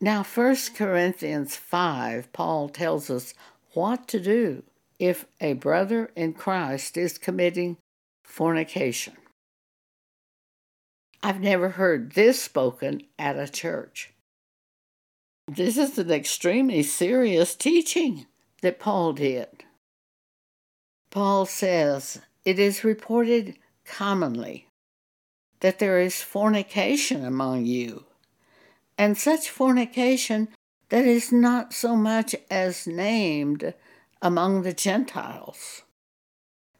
Now, 0.00 0.22
1 0.22 0.56
Corinthians 0.76 1.56
5, 1.56 2.32
Paul 2.32 2.68
tells 2.68 3.10
us 3.10 3.34
what 3.72 4.06
to 4.08 4.20
do 4.20 4.62
if 5.00 5.24
a 5.40 5.54
brother 5.54 6.12
in 6.14 6.34
Christ 6.34 6.96
is 6.96 7.18
committing 7.18 7.78
fornication. 8.22 9.14
I've 11.20 11.40
never 11.40 11.70
heard 11.70 12.12
this 12.12 12.40
spoken 12.40 13.02
at 13.18 13.36
a 13.36 13.48
church. 13.48 14.12
This 15.48 15.76
is 15.76 15.98
an 15.98 16.12
extremely 16.12 16.84
serious 16.84 17.56
teaching 17.56 18.26
that 18.60 18.78
Paul 18.78 19.14
did. 19.14 19.64
Paul 21.12 21.46
says, 21.46 22.20
It 22.44 22.58
is 22.58 22.82
reported 22.82 23.56
commonly 23.84 24.66
that 25.60 25.78
there 25.78 26.00
is 26.00 26.22
fornication 26.22 27.24
among 27.24 27.66
you, 27.66 28.06
and 28.98 29.16
such 29.16 29.48
fornication 29.48 30.48
that 30.88 31.04
is 31.04 31.30
not 31.30 31.72
so 31.72 31.94
much 31.94 32.34
as 32.50 32.88
named 32.88 33.74
among 34.20 34.62
the 34.62 34.72
Gentiles, 34.72 35.82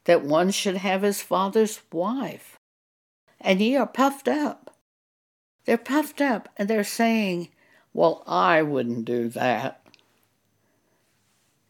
that 0.05 0.25
one 0.25 0.51
should 0.51 0.79
have 0.79 1.03
his 1.03 1.23
father's 1.23 1.81
wife 1.93 2.59
and 3.43 3.61
ye 3.61 3.77
are 3.77 3.87
puffed 3.87 4.29
up. 4.29 4.75
They're 5.65 5.77
puffed 5.77 6.21
up 6.21 6.49
and 6.57 6.69
they're 6.69 6.85
saying, 6.85 7.49
Well, 7.93 8.23
I 8.27 8.63
wouldn't 8.63 9.05
do 9.05 9.29
that. 9.31 9.85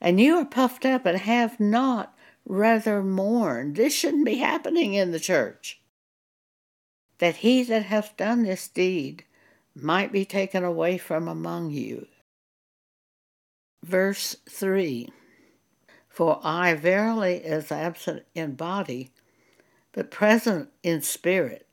And 0.01 0.20
you 0.20 0.37
are 0.37 0.44
puffed 0.44 0.85
up 0.85 1.07
and 1.07 1.18
have 1.18 1.59
not 1.59 2.12
rather 2.44 3.02
mourn. 3.02 3.74
This 3.74 3.94
shouldn't 3.94 4.24
be 4.24 4.37
happening 4.37 4.94
in 4.94 5.12
the 5.12 5.20
church. 5.20 5.81
That 7.18 7.37
he 7.37 7.62
that 7.64 7.85
hath 7.85 8.16
done 8.16 8.42
this 8.42 8.68
deed 8.68 9.24
might 9.74 10.12
be 10.12 10.24
taken 10.24 10.64
away 10.64 10.98
from 10.98 11.28
among 11.28 11.70
you. 11.70 12.07
Verse 13.83 14.37
3 14.48 15.09
For 16.09 16.40
I 16.42 16.74
verily 16.74 17.37
is 17.37 17.72
absent 17.72 18.24
in 18.35 18.55
body, 18.55 19.11
but 19.92 20.11
present 20.11 20.70
in 20.83 21.02
spirit, 21.02 21.66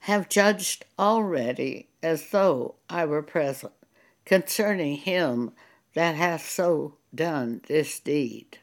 have 0.00 0.28
judged 0.28 0.84
already 0.98 1.88
as 2.02 2.30
though 2.30 2.76
I 2.88 3.04
were 3.04 3.22
present 3.22 3.72
concerning 4.24 4.96
him 4.96 5.52
that 5.94 6.14
hath 6.14 6.48
so 6.48 6.96
done 7.14 7.60
this 7.66 7.98
deed. 8.00 8.58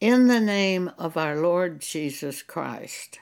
In 0.00 0.26
the 0.26 0.40
name 0.40 0.90
of 0.98 1.16
our 1.16 1.36
Lord 1.36 1.80
Jesus 1.80 2.42
Christ, 2.42 3.18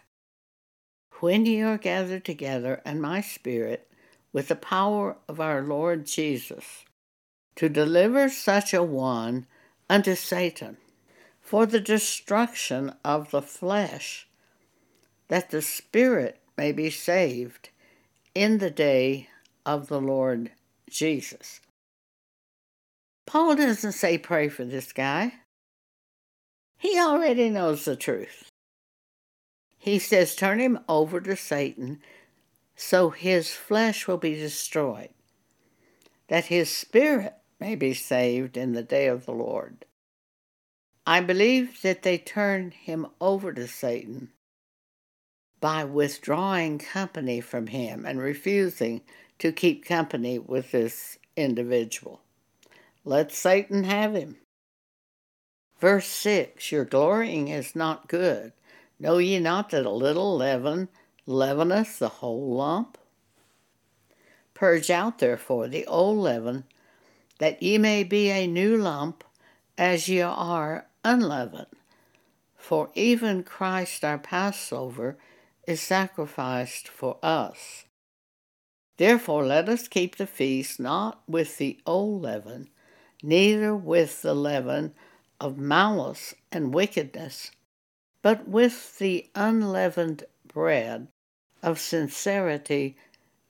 when 1.20 1.46
ye 1.46 1.62
are 1.62 1.78
gathered 1.78 2.24
together 2.24 2.82
in 2.84 3.00
my 3.00 3.20
spirit 3.20 3.86
with 4.32 4.48
the 4.48 4.56
power 4.56 5.16
of 5.28 5.38
our 5.38 5.62
Lord 5.62 6.04
Jesus, 6.04 6.84
to 7.54 7.68
deliver 7.68 8.28
such 8.28 8.74
a 8.74 8.82
one 8.82 9.46
unto 9.88 10.16
Satan 10.16 10.76
for 11.40 11.64
the 11.64 11.78
destruction 11.78 12.92
of 13.04 13.30
the 13.30 13.42
flesh, 13.42 14.26
that 15.28 15.50
the 15.50 15.62
spirit 15.62 16.40
may 16.56 16.72
be 16.72 16.90
saved 16.90 17.68
in 18.34 18.58
the 18.58 18.70
day 18.72 19.28
of 19.64 19.86
the 19.86 20.00
Lord 20.00 20.50
Jesus. 20.90 21.60
Paul 23.26 23.54
doesn't 23.54 23.92
say 23.92 24.18
pray 24.18 24.48
for 24.48 24.64
this 24.64 24.92
guy. 24.92 25.34
He 26.84 27.00
already 27.00 27.48
knows 27.48 27.86
the 27.86 27.96
truth. 27.96 28.50
He 29.78 29.98
says 29.98 30.36
turn 30.36 30.58
him 30.58 30.80
over 30.86 31.18
to 31.18 31.34
Satan 31.34 32.02
so 32.76 33.08
his 33.08 33.54
flesh 33.54 34.06
will 34.06 34.18
be 34.18 34.34
destroyed, 34.34 35.08
that 36.28 36.44
his 36.44 36.68
spirit 36.68 37.32
may 37.58 37.74
be 37.74 37.94
saved 37.94 38.58
in 38.58 38.74
the 38.74 38.82
day 38.82 39.06
of 39.06 39.24
the 39.24 39.32
Lord. 39.32 39.86
I 41.06 41.22
believe 41.22 41.80
that 41.80 42.02
they 42.02 42.18
turned 42.18 42.74
him 42.74 43.06
over 43.18 43.50
to 43.54 43.66
Satan 43.66 44.32
by 45.62 45.84
withdrawing 45.84 46.78
company 46.80 47.40
from 47.40 47.68
him 47.68 48.04
and 48.04 48.20
refusing 48.20 49.00
to 49.38 49.52
keep 49.52 49.86
company 49.86 50.38
with 50.38 50.72
this 50.72 51.16
individual. 51.34 52.20
Let 53.06 53.32
Satan 53.32 53.84
have 53.84 54.14
him. 54.14 54.36
Verse 55.80 56.06
6 56.06 56.72
Your 56.72 56.84
glorying 56.84 57.48
is 57.48 57.74
not 57.74 58.08
good. 58.08 58.52
Know 58.98 59.18
ye 59.18 59.38
not 59.38 59.70
that 59.70 59.86
a 59.86 59.90
little 59.90 60.36
leaven 60.36 60.88
leaveneth 61.26 61.98
the 61.98 62.08
whole 62.08 62.54
lump? 62.54 62.96
Purge 64.54 64.90
out 64.90 65.18
therefore 65.18 65.68
the 65.68 65.86
old 65.86 66.18
leaven, 66.18 66.64
that 67.38 67.62
ye 67.62 67.76
may 67.76 68.04
be 68.04 68.30
a 68.30 68.46
new 68.46 68.76
lump, 68.76 69.24
as 69.76 70.08
ye 70.08 70.20
are 70.20 70.86
unleavened. 71.04 71.66
For 72.56 72.90
even 72.94 73.42
Christ 73.42 74.04
our 74.04 74.18
Passover 74.18 75.18
is 75.66 75.80
sacrificed 75.80 76.88
for 76.88 77.18
us. 77.22 77.84
Therefore 78.96 79.44
let 79.44 79.68
us 79.68 79.88
keep 79.88 80.16
the 80.16 80.26
feast 80.26 80.78
not 80.78 81.20
with 81.28 81.58
the 81.58 81.80
old 81.84 82.22
leaven, 82.22 82.68
neither 83.22 83.74
with 83.74 84.22
the 84.22 84.34
leaven 84.34 84.94
of 85.44 85.58
malice 85.58 86.34
and 86.50 86.72
wickedness, 86.72 87.50
but 88.22 88.48
with 88.48 88.98
the 88.98 89.28
unleavened 89.34 90.24
bread 90.48 91.06
of 91.62 91.78
sincerity 91.78 92.96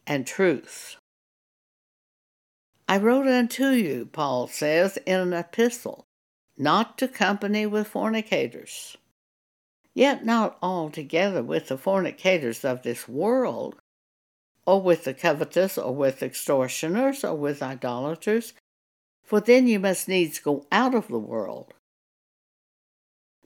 and 0.04 0.26
truth. 0.26 0.96
I 2.88 2.98
wrote 2.98 3.28
unto 3.28 3.68
you, 3.68 4.06
Paul 4.06 4.48
says 4.48 4.98
in 5.06 5.20
an 5.20 5.32
epistle, 5.32 6.04
not 6.58 6.98
to 6.98 7.06
company 7.06 7.64
with 7.64 7.86
fornicators, 7.86 8.96
yet 9.94 10.24
not 10.24 10.58
altogether 10.60 11.44
with 11.44 11.68
the 11.68 11.78
fornicators 11.78 12.64
of 12.64 12.82
this 12.82 13.08
world, 13.08 13.76
or 14.66 14.82
with 14.82 15.04
the 15.04 15.14
covetous, 15.14 15.78
or 15.78 15.94
with 15.94 16.24
extortioners, 16.24 17.22
or 17.22 17.36
with 17.36 17.62
idolaters, 17.62 18.52
for 19.22 19.40
then 19.40 19.68
you 19.68 19.78
must 19.78 20.08
needs 20.08 20.40
go 20.40 20.66
out 20.72 20.96
of 20.96 21.06
the 21.06 21.20
world. 21.20 21.72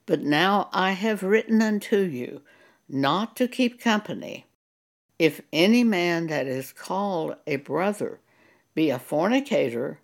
But 0.08 0.22
now 0.22 0.70
I 0.72 0.92
have 0.92 1.22
written 1.22 1.60
unto 1.60 1.98
you 1.98 2.40
not 2.88 3.36
to 3.36 3.46
keep 3.46 3.78
company, 3.78 4.46
if 5.18 5.42
any 5.52 5.84
man 5.84 6.28
that 6.28 6.46
is 6.46 6.72
called 6.72 7.36
a 7.46 7.56
brother 7.56 8.18
be 8.74 8.88
a 8.88 8.98
fornicator, 8.98 10.00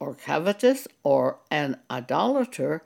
or 0.00 0.14
covetous, 0.14 0.88
or 1.02 1.40
an 1.50 1.76
idolater, 1.90 2.82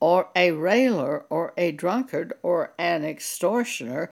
or 0.00 0.30
a 0.34 0.52
railer, 0.52 1.26
or 1.28 1.52
a 1.58 1.70
drunkard, 1.72 2.32
or 2.42 2.72
an 2.78 3.04
extortioner, 3.04 4.10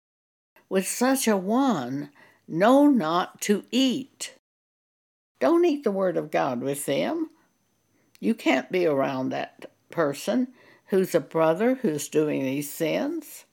with 0.68 0.86
such 0.86 1.26
a 1.26 1.38
one 1.38 2.10
know 2.46 2.86
not 2.86 3.40
to 3.40 3.64
eat. 3.70 4.34
Don't 5.40 5.64
eat 5.64 5.84
the 5.84 5.90
word 5.90 6.18
of 6.18 6.30
God 6.30 6.60
with 6.60 6.84
them. 6.84 7.30
You 8.20 8.34
can't 8.34 8.70
be 8.70 8.84
around 8.84 9.30
that 9.30 9.70
person 9.90 10.48
who's 10.94 11.12
a 11.12 11.18
brother 11.18 11.74
who's 11.83 12.07
doing 12.07 12.44
these 12.44 12.72
sins. 12.72 13.46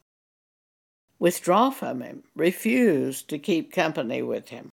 Withdraw 1.18 1.72
from 1.72 2.02
him. 2.02 2.22
Refuse 2.36 3.24
to 3.24 3.40
keep 3.40 3.74
company 3.74 4.22
with 4.22 4.50
him. 4.50 4.70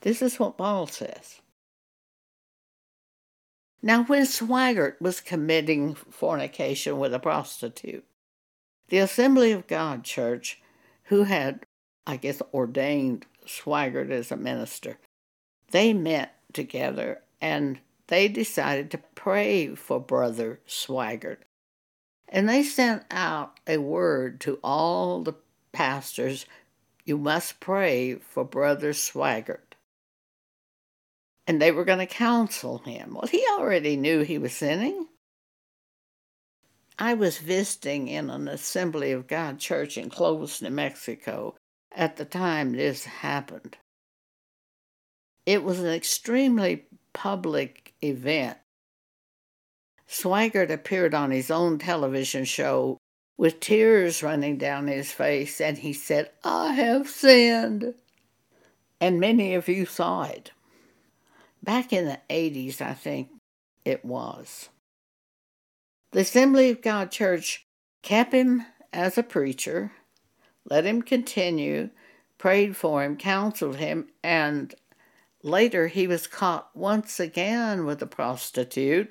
This 0.00 0.20
is 0.20 0.40
what 0.40 0.58
Paul 0.58 0.88
says. 0.88 1.40
Now, 3.80 4.02
when 4.02 4.24
Swaggart 4.24 5.00
was 5.00 5.20
committing 5.20 5.94
fornication 5.94 6.98
with 6.98 7.14
a 7.14 7.20
prostitute, 7.20 8.04
the 8.88 8.98
Assembly 8.98 9.52
of 9.52 9.68
God 9.68 10.02
Church, 10.02 10.60
who 11.04 11.22
had, 11.22 11.66
I 12.04 12.16
guess, 12.16 12.42
ordained 12.52 13.26
Swaggart 13.46 14.10
as 14.10 14.32
a 14.32 14.36
minister, 14.36 14.98
they 15.70 15.92
met 15.92 16.34
together 16.52 17.22
and 17.40 17.78
they 18.08 18.26
decided 18.26 18.90
to 18.90 18.98
pray 19.14 19.76
for 19.76 20.00
Brother 20.00 20.58
Swaggart. 20.66 21.38
And 22.28 22.48
they 22.48 22.62
sent 22.62 23.04
out 23.10 23.60
a 23.66 23.78
word 23.78 24.40
to 24.42 24.58
all 24.62 25.22
the 25.22 25.34
pastors, 25.72 26.46
You 27.04 27.18
must 27.18 27.60
pray 27.60 28.14
for 28.16 28.44
Brother 28.44 28.92
Swaggart. 28.92 29.74
And 31.46 31.62
they 31.62 31.70
were 31.70 31.84
going 31.84 32.00
to 32.00 32.06
counsel 32.06 32.78
him. 32.78 33.14
Well, 33.14 33.28
he 33.28 33.44
already 33.52 33.96
knew 33.96 34.22
he 34.22 34.38
was 34.38 34.52
sinning. 34.52 35.06
I 36.98 37.14
was 37.14 37.38
visiting 37.38 38.08
in 38.08 38.30
an 38.30 38.48
Assembly 38.48 39.12
of 39.12 39.26
God 39.26 39.58
church 39.58 39.98
in 39.98 40.10
Clovis, 40.10 40.62
New 40.62 40.70
Mexico 40.70 41.54
at 41.92 42.16
the 42.16 42.24
time 42.24 42.72
this 42.72 43.04
happened. 43.04 43.76
It 45.44 45.62
was 45.62 45.80
an 45.80 45.86
extremely 45.86 46.86
public 47.12 47.94
event. 48.02 48.58
Swaggart 50.08 50.70
appeared 50.70 51.14
on 51.14 51.30
his 51.30 51.50
own 51.50 51.78
television 51.78 52.44
show 52.44 52.98
with 53.36 53.60
tears 53.60 54.22
running 54.22 54.56
down 54.56 54.86
his 54.86 55.12
face, 55.12 55.60
and 55.60 55.78
he 55.78 55.92
said, 55.92 56.30
I 56.42 56.72
have 56.74 57.08
sinned. 57.08 57.94
And 59.00 59.20
many 59.20 59.54
of 59.54 59.68
you 59.68 59.84
saw 59.84 60.24
it. 60.24 60.52
Back 61.62 61.92
in 61.92 62.06
the 62.06 62.20
80s, 62.30 62.80
I 62.80 62.94
think 62.94 63.28
it 63.84 64.04
was. 64.04 64.68
The 66.12 66.20
Assembly 66.20 66.70
of 66.70 66.80
God 66.80 67.10
Church 67.10 67.66
kept 68.02 68.32
him 68.32 68.64
as 68.92 69.18
a 69.18 69.22
preacher, 69.22 69.92
let 70.64 70.86
him 70.86 71.02
continue, 71.02 71.90
prayed 72.38 72.76
for 72.76 73.02
him, 73.02 73.16
counseled 73.16 73.76
him, 73.76 74.08
and 74.22 74.74
later 75.42 75.88
he 75.88 76.06
was 76.06 76.26
caught 76.26 76.74
once 76.74 77.20
again 77.20 77.84
with 77.84 78.00
a 78.00 78.06
prostitute. 78.06 79.10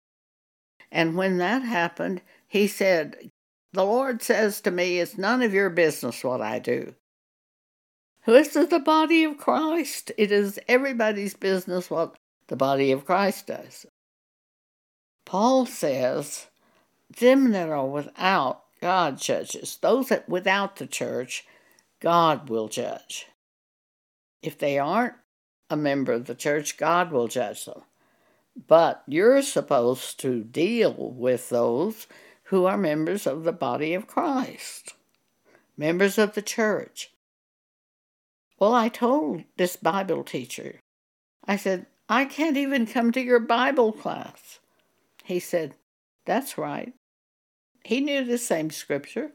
And 0.95 1.17
when 1.17 1.39
that 1.39 1.61
happened, 1.61 2.21
he 2.47 2.67
said, 2.67 3.29
The 3.73 3.83
Lord 3.83 4.23
says 4.23 4.61
to 4.61 4.71
me, 4.71 5.01
It's 5.01 5.17
none 5.17 5.41
of 5.41 5.53
your 5.53 5.69
business 5.69 6.23
what 6.23 6.39
I 6.39 6.57
do. 6.57 6.95
This 8.25 8.55
is 8.55 8.69
the 8.69 8.79
body 8.79 9.25
of 9.25 9.37
Christ. 9.37 10.13
It 10.17 10.31
is 10.31 10.57
everybody's 10.69 11.33
business 11.33 11.89
what 11.89 12.15
the 12.47 12.55
body 12.55 12.93
of 12.93 13.05
Christ 13.05 13.47
does. 13.47 13.85
Paul 15.25 15.65
says, 15.65 16.47
them 17.17 17.51
that 17.51 17.67
are 17.69 17.85
without, 17.85 18.63
God 18.81 19.17
judges. 19.17 19.77
Those 19.81 20.07
that 20.07 20.29
without 20.29 20.77
the 20.77 20.87
church, 20.87 21.45
God 21.99 22.49
will 22.49 22.69
judge. 22.69 23.27
If 24.41 24.57
they 24.57 24.79
aren't 24.79 25.15
a 25.69 25.75
member 25.75 26.13
of 26.13 26.25
the 26.25 26.35
church, 26.35 26.77
God 26.77 27.11
will 27.11 27.27
judge 27.27 27.65
them. 27.65 27.81
But 28.55 29.03
you're 29.07 29.41
supposed 29.41 30.19
to 30.21 30.43
deal 30.43 31.13
with 31.13 31.49
those 31.49 32.07
who 32.45 32.65
are 32.65 32.77
members 32.77 33.27
of 33.27 33.43
the 33.43 33.51
body 33.51 33.93
of 33.93 34.07
Christ, 34.07 34.93
members 35.77 36.17
of 36.17 36.33
the 36.33 36.41
church. 36.41 37.11
Well, 38.59 38.73
I 38.73 38.87
told 38.87 39.43
this 39.57 39.75
Bible 39.75 40.23
teacher, 40.23 40.79
I 41.45 41.57
said, 41.57 41.87
I 42.07 42.25
can't 42.25 42.55
even 42.55 42.85
come 42.85 43.11
to 43.11 43.21
your 43.21 43.39
Bible 43.39 43.91
class. 43.91 44.59
He 45.23 45.39
said, 45.39 45.75
That's 46.25 46.57
right. 46.57 46.93
He 47.83 47.99
knew 47.99 48.23
the 48.23 48.37
same 48.37 48.69
scripture. 48.69 49.31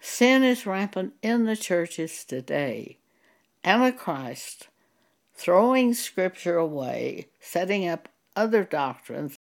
Sin 0.00 0.44
is 0.44 0.66
rampant 0.66 1.14
in 1.22 1.44
the 1.44 1.56
churches 1.56 2.24
today. 2.24 2.98
Antichrist, 3.64 4.68
throwing 5.38 5.94
scripture 5.94 6.56
away, 6.56 7.28
setting 7.40 7.88
up 7.88 8.08
other 8.34 8.64
doctrines, 8.64 9.36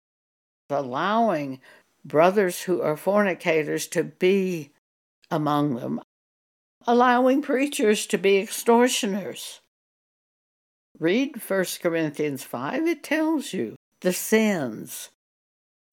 allowing 0.69 1.61
brothers 2.05 2.63
who 2.63 2.83
are 2.83 2.97
fornicators 2.97 3.87
to 3.87 4.03
be 4.03 4.73
among 5.31 5.77
them, 5.77 6.01
allowing 6.87 7.41
preachers 7.41 8.07
to 8.07 8.19
be 8.19 8.39
extortioners. 8.39 9.61
Read 10.99 11.41
1 11.41 11.65
Corinthians 11.81 12.43
5, 12.43 12.87
it 12.87 13.03
tells 13.03 13.53
you 13.53 13.77
the 14.01 14.13
sins 14.13 15.11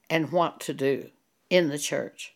and 0.09 0.31
what 0.31 0.59
to 0.61 0.73
do 0.73 1.09
in 1.49 1.69
the 1.69 1.79
church. 1.79 2.35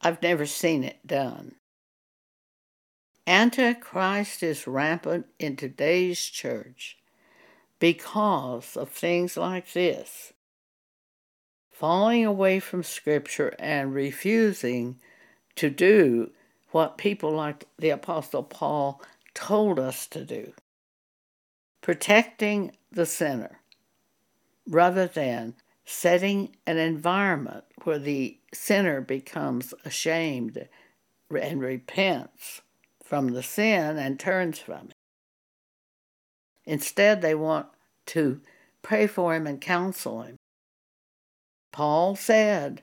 I've 0.00 0.22
never 0.22 0.46
seen 0.46 0.84
it 0.84 1.06
done. 1.06 1.56
Antichrist 3.30 4.42
is 4.42 4.66
rampant 4.66 5.24
in 5.38 5.54
today's 5.54 6.20
church 6.20 6.98
because 7.78 8.76
of 8.76 8.88
things 8.88 9.36
like 9.36 9.72
this. 9.72 10.32
Falling 11.70 12.26
away 12.26 12.58
from 12.58 12.82
Scripture 12.82 13.54
and 13.56 13.94
refusing 13.94 14.98
to 15.54 15.70
do 15.70 16.32
what 16.72 16.98
people 16.98 17.30
like 17.30 17.66
the 17.78 17.90
Apostle 17.90 18.42
Paul 18.42 19.00
told 19.32 19.78
us 19.78 20.08
to 20.08 20.24
do. 20.24 20.52
Protecting 21.82 22.72
the 22.90 23.06
sinner 23.06 23.60
rather 24.66 25.06
than 25.06 25.54
setting 25.84 26.56
an 26.66 26.78
environment 26.78 27.62
where 27.84 28.00
the 28.00 28.38
sinner 28.52 29.00
becomes 29.00 29.72
ashamed 29.84 30.66
and 31.30 31.60
repents 31.60 32.62
from 33.10 33.32
the 33.32 33.42
sin 33.42 33.98
and 33.98 34.20
turns 34.20 34.60
from 34.60 34.86
it. 34.86 34.94
Instead, 36.64 37.20
they 37.20 37.34
want 37.34 37.66
to 38.06 38.40
pray 38.82 39.08
for 39.08 39.34
him 39.34 39.48
and 39.48 39.60
counsel 39.60 40.22
him. 40.22 40.36
Paul 41.72 42.14
said, 42.14 42.82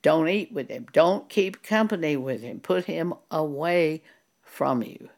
Don't 0.00 0.28
eat 0.28 0.52
with 0.52 0.68
him, 0.68 0.86
don't 0.92 1.28
keep 1.28 1.64
company 1.64 2.16
with 2.16 2.40
him, 2.40 2.60
put 2.60 2.84
him 2.84 3.12
away 3.32 4.04
from 4.44 4.84
you. 4.84 5.08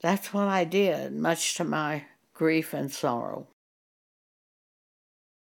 That's 0.00 0.34
what 0.34 0.48
I 0.48 0.64
did, 0.64 1.14
much 1.14 1.54
to 1.54 1.64
my 1.64 2.06
grief 2.34 2.74
and 2.74 2.90
sorrow. 2.90 3.46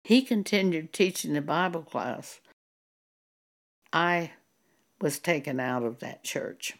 He 0.03 0.21
continued 0.21 0.91
teaching 0.91 1.31
the 1.31 1.41
Bible 1.41 1.83
class. 1.83 2.41
I 3.93 4.31
was 4.99 5.17
taken 5.17 5.61
out 5.61 5.83
of 5.83 5.99
that 5.99 6.25
church. 6.25 6.73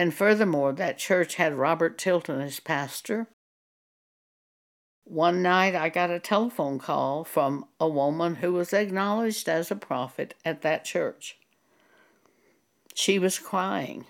And 0.00 0.14
furthermore, 0.14 0.72
that 0.72 0.96
church 0.96 1.34
had 1.34 1.58
Robert 1.58 1.98
Tilton 1.98 2.40
as 2.40 2.58
pastor. 2.58 3.26
One 5.04 5.42
night 5.42 5.74
I 5.74 5.90
got 5.90 6.08
a 6.08 6.18
telephone 6.18 6.78
call 6.78 7.22
from 7.22 7.66
a 7.78 7.86
woman 7.86 8.36
who 8.36 8.54
was 8.54 8.72
acknowledged 8.72 9.46
as 9.46 9.70
a 9.70 9.76
prophet 9.76 10.32
at 10.42 10.62
that 10.62 10.86
church. 10.86 11.36
She 12.94 13.18
was 13.18 13.38
crying. 13.38 14.06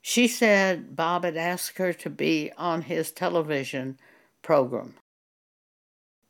She 0.00 0.26
said 0.26 0.96
Bob 0.96 1.24
had 1.24 1.36
asked 1.36 1.76
her 1.76 1.92
to 1.92 2.08
be 2.08 2.50
on 2.56 2.80
his 2.80 3.12
television 3.12 3.98
program. 4.40 4.94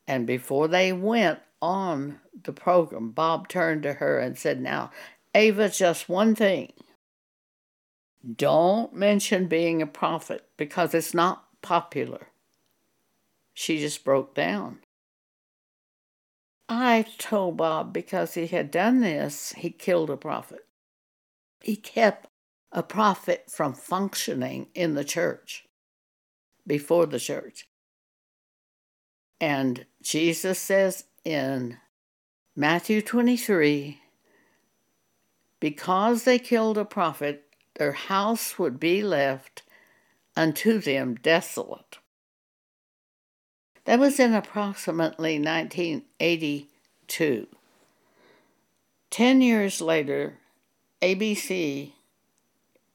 And 0.08 0.26
before 0.26 0.66
they 0.66 0.92
went 0.92 1.38
on 1.62 2.18
the 2.42 2.52
program, 2.52 3.12
Bob 3.12 3.46
turned 3.46 3.84
to 3.84 3.92
her 3.92 4.18
and 4.18 4.36
said, 4.36 4.60
Now, 4.60 4.90
Ava, 5.36 5.68
just 5.68 6.08
one 6.08 6.34
thing. 6.34 6.72
Don't 8.34 8.92
mention 8.92 9.46
being 9.46 9.80
a 9.80 9.86
prophet 9.86 10.48
because 10.56 10.94
it's 10.94 11.14
not 11.14 11.44
popular. 11.62 12.28
She 13.54 13.78
just 13.78 14.04
broke 14.04 14.34
down. 14.34 14.80
I 16.68 17.06
told 17.18 17.56
Bob 17.56 17.92
because 17.92 18.34
he 18.34 18.48
had 18.48 18.70
done 18.70 19.00
this, 19.00 19.52
he 19.52 19.70
killed 19.70 20.10
a 20.10 20.16
prophet. 20.16 20.66
He 21.60 21.76
kept 21.76 22.26
a 22.72 22.82
prophet 22.82 23.44
from 23.48 23.72
functioning 23.72 24.68
in 24.74 24.94
the 24.94 25.04
church, 25.04 25.64
before 26.66 27.06
the 27.06 27.20
church. 27.20 27.68
And 29.40 29.86
Jesus 30.02 30.58
says 30.58 31.04
in 31.24 31.78
Matthew 32.54 33.02
23 33.02 34.00
because 35.60 36.24
they 36.24 36.38
killed 36.38 36.78
a 36.78 36.84
prophet, 36.84 37.45
their 37.76 37.92
house 37.92 38.58
would 38.58 38.80
be 38.80 39.02
left 39.02 39.62
unto 40.36 40.78
them 40.78 41.14
desolate. 41.14 41.98
That 43.84 43.98
was 43.98 44.18
in 44.18 44.34
approximately 44.34 45.38
1982. 45.38 47.46
Ten 49.10 49.40
years 49.40 49.80
later, 49.80 50.38
ABC 51.00 51.92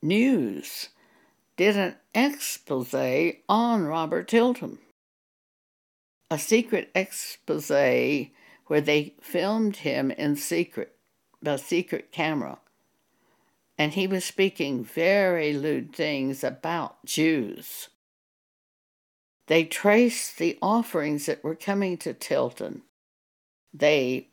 News 0.02 0.90
did 1.56 1.78
an 1.78 1.96
expose 2.14 2.94
on 3.48 3.84
Robert 3.84 4.28
Tilton 4.28 4.80
a 6.32 6.40
secret 6.40 6.90
expose 6.96 7.70
where 8.68 8.82
they 8.82 9.14
filmed 9.22 9.76
him 9.76 10.12
in 10.12 10.38
secret, 10.38 10.96
by 11.44 11.58
secret 11.58 12.14
camera. 12.14 12.58
And 13.82 13.94
he 13.94 14.06
was 14.06 14.24
speaking 14.24 14.84
very 14.84 15.54
lewd 15.54 15.92
things 15.92 16.44
about 16.44 17.04
Jews. 17.04 17.90
They 19.48 19.64
traced 19.64 20.38
the 20.38 20.60
offerings 20.62 21.26
that 21.26 21.44
were 21.44 21.56
coming 21.56 21.98
to 21.98 22.14
Tilton. 22.14 22.84
They 23.74 24.28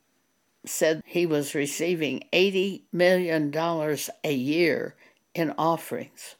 said 0.66 1.00
he 1.06 1.24
was 1.24 1.54
receiving 1.54 2.24
$80 2.30 2.82
million 2.92 3.50
a 4.22 4.34
year 4.34 4.96
in 5.34 5.54
offerings. 5.56 6.34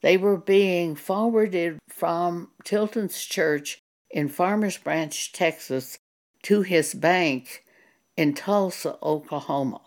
They 0.00 0.16
were 0.16 0.38
being 0.38 0.94
forwarded 0.94 1.80
from 1.88 2.52
Tilton's 2.62 3.20
church 3.24 3.80
in 4.10 4.28
Farmers 4.28 4.78
Branch, 4.78 5.32
Texas, 5.32 5.98
to 6.44 6.62
his 6.62 6.94
bank 6.94 7.64
in 8.16 8.32
Tulsa, 8.32 8.96
Oklahoma. 9.02 9.80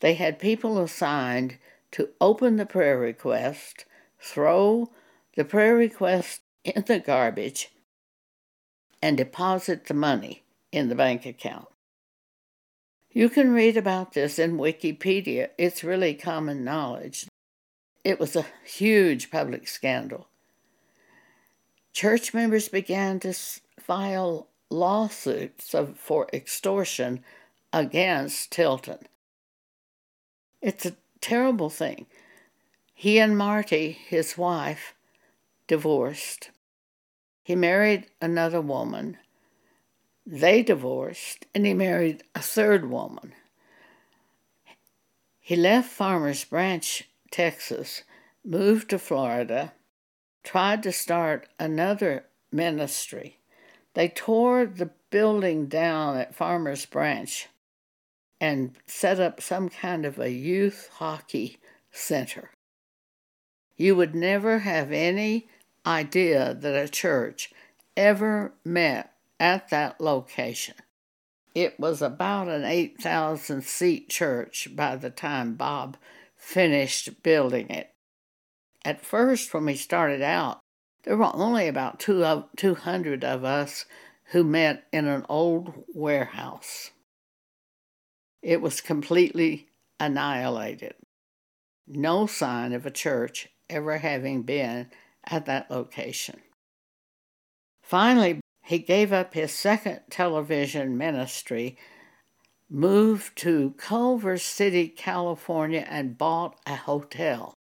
They 0.00 0.14
had 0.14 0.38
people 0.38 0.78
assigned 0.78 1.58
to 1.92 2.10
open 2.20 2.56
the 2.56 2.66
prayer 2.66 2.98
request, 2.98 3.84
throw 4.18 4.90
the 5.36 5.44
prayer 5.44 5.76
request 5.76 6.40
in 6.64 6.84
the 6.86 6.98
garbage, 6.98 7.70
and 9.02 9.16
deposit 9.16 9.86
the 9.86 9.94
money 9.94 10.42
in 10.72 10.88
the 10.88 10.94
bank 10.94 11.24
account. 11.26 11.68
You 13.12 13.28
can 13.28 13.52
read 13.52 13.76
about 13.76 14.12
this 14.12 14.38
in 14.38 14.56
Wikipedia. 14.56 15.48
It's 15.58 15.82
really 15.82 16.14
common 16.14 16.64
knowledge. 16.64 17.26
It 18.04 18.20
was 18.20 18.36
a 18.36 18.46
huge 18.64 19.30
public 19.30 19.66
scandal. 19.66 20.28
Church 21.92 22.32
members 22.32 22.68
began 22.68 23.18
to 23.20 23.34
file 23.80 24.46
lawsuits 24.70 25.74
of, 25.74 25.98
for 25.98 26.28
extortion 26.32 27.24
against 27.72 28.52
Tilton. 28.52 29.08
It's 30.62 30.84
a 30.84 30.96
terrible 31.20 31.70
thing. 31.70 32.06
He 32.94 33.18
and 33.18 33.36
Marte, 33.36 33.70
his 33.70 34.36
wife, 34.36 34.94
divorced. 35.66 36.50
He 37.42 37.56
married 37.56 38.06
another 38.20 38.60
woman. 38.60 39.16
They 40.26 40.62
divorced, 40.62 41.46
and 41.54 41.64
he 41.64 41.72
married 41.72 42.22
a 42.34 42.40
third 42.40 42.90
woman. 42.90 43.32
He 45.40 45.56
left 45.56 45.90
Farmers 45.90 46.44
Branch, 46.44 47.08
Texas, 47.30 48.02
moved 48.44 48.90
to 48.90 48.98
Florida, 48.98 49.72
tried 50.44 50.82
to 50.82 50.92
start 50.92 51.48
another 51.58 52.26
ministry. 52.52 53.38
They 53.94 54.08
tore 54.08 54.66
the 54.66 54.90
building 55.10 55.66
down 55.66 56.18
at 56.18 56.34
Farmers 56.34 56.86
Branch 56.86 57.48
and 58.40 58.72
set 58.86 59.20
up 59.20 59.40
some 59.40 59.68
kind 59.68 60.06
of 60.06 60.18
a 60.18 60.30
youth 60.30 60.88
hockey 60.94 61.58
center. 61.92 62.50
You 63.76 63.96
would 63.96 64.14
never 64.14 64.60
have 64.60 64.92
any 64.92 65.48
idea 65.86 66.54
that 66.54 66.84
a 66.84 66.88
church 66.88 67.52
ever 67.96 68.52
met 68.64 69.12
at 69.38 69.70
that 69.70 70.00
location. 70.00 70.74
It 71.54 71.80
was 71.80 72.00
about 72.00 72.48
an 72.48 72.64
8,000 72.64 73.64
seat 73.64 74.08
church 74.08 74.68
by 74.74 74.96
the 74.96 75.10
time 75.10 75.54
Bob 75.54 75.96
finished 76.36 77.22
building 77.22 77.68
it. 77.70 77.90
At 78.84 79.04
first, 79.04 79.52
when 79.52 79.66
we 79.66 79.74
started 79.74 80.22
out, 80.22 80.60
there 81.04 81.16
were 81.16 81.34
only 81.34 81.66
about 81.66 81.98
two 81.98 82.24
of, 82.24 82.48
200 82.56 83.24
of 83.24 83.44
us 83.44 83.84
who 84.32 84.44
met 84.44 84.84
in 84.92 85.06
an 85.06 85.26
old 85.28 85.84
warehouse. 85.94 86.90
It 88.42 88.60
was 88.60 88.80
completely 88.80 89.68
annihilated. 89.98 90.94
No 91.86 92.26
sign 92.26 92.72
of 92.72 92.86
a 92.86 92.90
church 92.90 93.48
ever 93.68 93.98
having 93.98 94.42
been 94.42 94.90
at 95.24 95.46
that 95.46 95.70
location. 95.70 96.40
Finally, 97.82 98.40
he 98.64 98.78
gave 98.78 99.12
up 99.12 99.34
his 99.34 99.52
second 99.52 100.00
television 100.10 100.96
ministry, 100.96 101.76
moved 102.68 103.36
to 103.36 103.74
Culver 103.76 104.38
City, 104.38 104.88
California, 104.88 105.84
and 105.88 106.16
bought 106.16 106.56
a 106.66 106.76
hotel. 106.76 107.54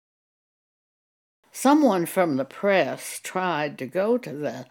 Someone 1.53 2.07
from 2.07 2.37
the 2.37 2.45
press 2.45 3.21
tried 3.23 3.79
to 3.79 3.87
go 3.87 4.19
to 4.19 4.33
the 4.33 4.67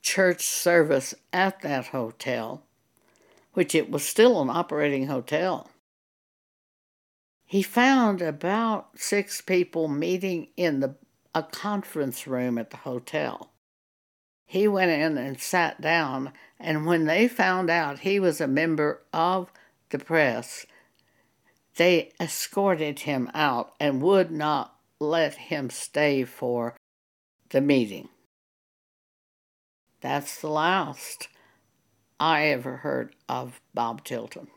church 0.00 0.44
service 0.44 1.14
at 1.32 1.60
that 1.60 1.88
hotel, 1.88 2.64
which 3.54 3.74
it 3.74 3.90
was 3.90 4.04
still 4.04 4.40
an 4.42 4.50
operating 4.50 5.06
hotel. 5.06 5.70
He 7.46 7.62
found 7.62 8.20
about 8.20 8.98
six 8.98 9.40
people 9.40 9.88
meeting 9.88 10.48
in 10.56 10.80
the 10.80 10.96
a 11.34 11.42
conference 11.42 12.26
room 12.26 12.58
at 12.58 12.70
the 12.70 12.76
hotel. 12.78 13.50
He 14.46 14.68
went 14.68 14.92
in 14.92 15.18
and 15.18 15.40
sat 15.40 15.80
down, 15.80 16.32
and 16.60 16.86
when 16.86 17.06
they 17.06 17.26
found 17.26 17.70
out 17.70 18.00
he 18.00 18.20
was 18.20 18.40
a 18.40 18.46
member 18.46 19.02
of 19.12 19.50
the 19.90 19.98
press, 19.98 20.64
they 21.76 22.12
escorted 22.20 23.00
him 23.00 23.30
out 23.34 23.72
and 23.80 24.00
would 24.00 24.30
not 24.30 24.76
let 25.00 25.34
him 25.34 25.70
stay 25.70 26.24
for 26.24 26.76
the 27.48 27.60
meeting. 27.60 28.08
That's 30.00 30.40
the 30.40 30.50
last 30.50 31.28
I 32.20 32.46
ever 32.46 32.78
heard 32.78 33.14
of 33.28 33.60
Bob 33.72 34.04
Tilton. 34.04 34.48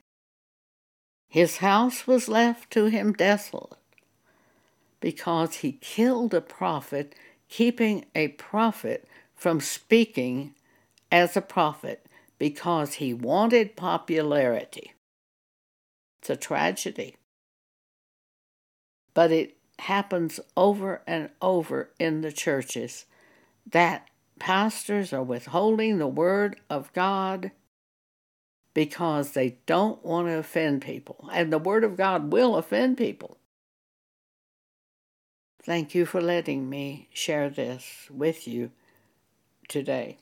His 1.27 1.57
house 1.57 2.07
was 2.07 2.29
left 2.29 2.71
to 2.71 2.85
him 2.85 3.13
desolate 3.13 3.77
because 4.99 5.57
he 5.57 5.73
killed 5.73 6.33
a 6.33 6.41
prophet, 6.41 7.15
keeping 7.49 8.05
a 8.15 8.29
prophet 8.29 9.07
from 9.35 9.59
speaking 9.59 10.55
as 11.11 11.37
a 11.37 11.41
prophet 11.41 12.05
because 12.37 12.95
he 12.95 13.13
wanted 13.13 13.75
popularity. 13.75 14.93
It's 16.21 16.29
a 16.29 16.35
tragedy. 16.35 17.15
But 19.13 19.31
it 19.31 19.57
happens 19.79 20.39
over 20.55 21.01
and 21.07 21.29
over 21.41 21.89
in 21.99 22.21
the 22.21 22.31
churches 22.31 23.05
that 23.65 24.07
pastors 24.39 25.13
are 25.13 25.23
withholding 25.23 25.97
the 25.97 26.07
word 26.07 26.59
of 26.69 26.91
God 26.93 27.51
because 28.73 29.31
they 29.31 29.57
don't 29.65 30.03
want 30.05 30.27
to 30.27 30.37
offend 30.37 30.81
people. 30.81 31.29
And 31.33 31.51
the 31.51 31.57
word 31.57 31.83
of 31.83 31.97
God 31.97 32.31
will 32.31 32.55
offend 32.55 32.97
people. 32.97 33.37
Thank 35.63 35.95
you 35.95 36.05
for 36.05 36.21
letting 36.21 36.69
me 36.69 37.09
share 37.11 37.49
this 37.49 38.07
with 38.09 38.47
you 38.47 38.71
today. 39.67 40.19